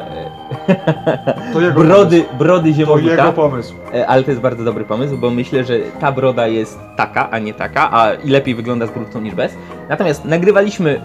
To 1.52 1.62
e, 1.62 1.70
brody, 1.72 2.24
brody 2.38 2.62
pomysł. 2.62 2.64
To 2.70 2.72
ziemowita. 2.72 3.10
jego 3.10 3.32
pomysł. 3.32 3.74
E, 3.94 4.06
Ale 4.06 4.22
to 4.22 4.30
jest 4.30 4.42
bardzo 4.42 4.64
dobry 4.64 4.84
pomysł, 4.84 5.18
bo 5.18 5.30
myślę, 5.30 5.64
że 5.64 5.78
ta 6.00 6.12
broda 6.12 6.46
jest 6.46 6.78
taka, 6.96 7.30
a 7.30 7.38
nie 7.38 7.54
taka, 7.54 7.92
a 7.92 8.14
i 8.14 8.28
lepiej 8.30 8.54
wygląda 8.54 8.86
z 8.86 8.90
brudką 8.90 9.20
niż 9.20 9.34
bez. 9.34 9.54
Natomiast 9.88 10.24
nagrywaliśmy 10.24 11.00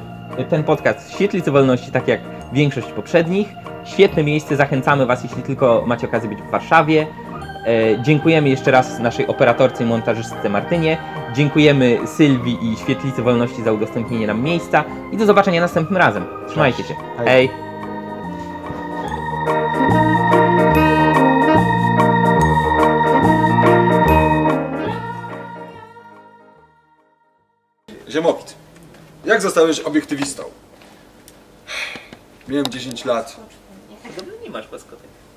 ten 0.49 0.63
podcast 0.63 1.09
w 1.09 1.13
Świetlicy 1.13 1.51
Wolności, 1.51 1.91
tak 1.91 2.07
jak 2.07 2.19
większość 2.53 2.87
poprzednich. 2.87 3.47
Świetne 3.85 4.23
miejsce, 4.23 4.55
zachęcamy 4.55 5.05
Was, 5.05 5.23
jeśli 5.23 5.43
tylko 5.43 5.83
macie 5.87 6.07
okazję 6.07 6.29
być 6.29 6.41
w 6.41 6.49
Warszawie. 6.49 7.07
E, 7.67 8.03
dziękujemy 8.03 8.49
jeszcze 8.49 8.71
raz 8.71 8.99
naszej 8.99 9.27
operatorce 9.27 9.83
i 9.83 9.87
montażystce 9.87 10.49
Martynie. 10.49 10.97
Dziękujemy 11.33 11.99
Sylwii 12.05 12.57
i 12.61 12.77
Świetlicy 12.77 13.21
Wolności 13.21 13.63
za 13.63 13.71
udostępnienie 13.71 14.27
nam 14.27 14.41
miejsca. 14.41 14.83
I 15.11 15.17
do 15.17 15.25
zobaczenia 15.25 15.61
następnym 15.61 15.97
razem. 15.97 16.25
Trzymajcie 16.47 16.83
się. 16.83 16.93
Hej. 17.17 17.27
Hej. 17.27 17.49
Ziemowit. 28.09 28.55
Jak 29.25 29.41
zostałeś 29.41 29.79
obiektywistą? 29.79 30.43
Miałem 32.47 32.67
10 32.67 33.05
lat. 33.05 33.35
Nie 34.43 34.49
masz. 34.49 34.67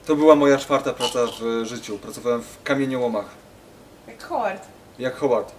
To 0.07 0.17
była 0.17 0.35
moja 0.37 0.59
czwarta 0.59 0.93
praca 0.93 1.19
w 1.41 1.65
życiu. 1.67 1.99
Pracowałem 1.99 2.43
w 2.43 2.63
kamieniołomach. 2.63 3.27
Jak 4.09 4.23
Howard. 4.23 4.63
Jak 4.99 5.17
Howard. 5.17 5.53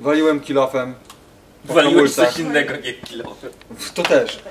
Waliłem 0.00 0.40
kilofem. 0.40 0.94
po 1.66 1.74
Waliłeś 1.74 1.94
hamulcach. 1.94 2.28
coś 2.32 2.38
innego 2.38 2.72
jak 2.72 3.00
kilometr. 3.00 3.50
To 3.94 4.02
też. 4.02 4.42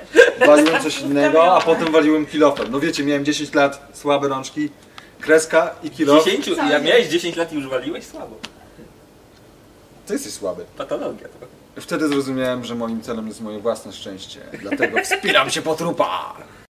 Waliłem 0.46 0.82
coś 0.82 1.00
innego, 1.00 1.56
a 1.56 1.60
potem 1.60 1.92
waliłem 1.92 2.26
kilofem. 2.26 2.66
No 2.70 2.80
wiecie, 2.80 3.04
miałem 3.04 3.24
10 3.24 3.54
lat, 3.54 3.88
słabe 3.94 4.28
rączki, 4.28 4.70
kreska 5.20 5.70
i 5.82 5.90
kilof. 5.90 6.24
10, 6.24 6.46
jak 6.70 6.84
miałeś 6.84 7.06
10 7.08 7.36
lat 7.36 7.52
i 7.52 7.56
już 7.56 7.68
waliłeś 7.68 8.04
słabo. 8.06 8.36
Ty 10.06 10.12
jesteś 10.12 10.32
słaby. 10.32 10.64
Patologia 10.78 11.28
to. 11.28 11.46
Wtedy 11.76 12.08
zrozumiałem, 12.08 12.64
że 12.64 12.74
moim 12.74 13.02
celem 13.02 13.28
jest 13.28 13.40
moje 13.40 13.58
własne 13.58 13.92
szczęście. 13.92 14.40
Dlatego 14.60 14.98
wspinam 15.02 15.50
się 15.50 15.62
po 15.62 15.74
trupach. 15.74 16.53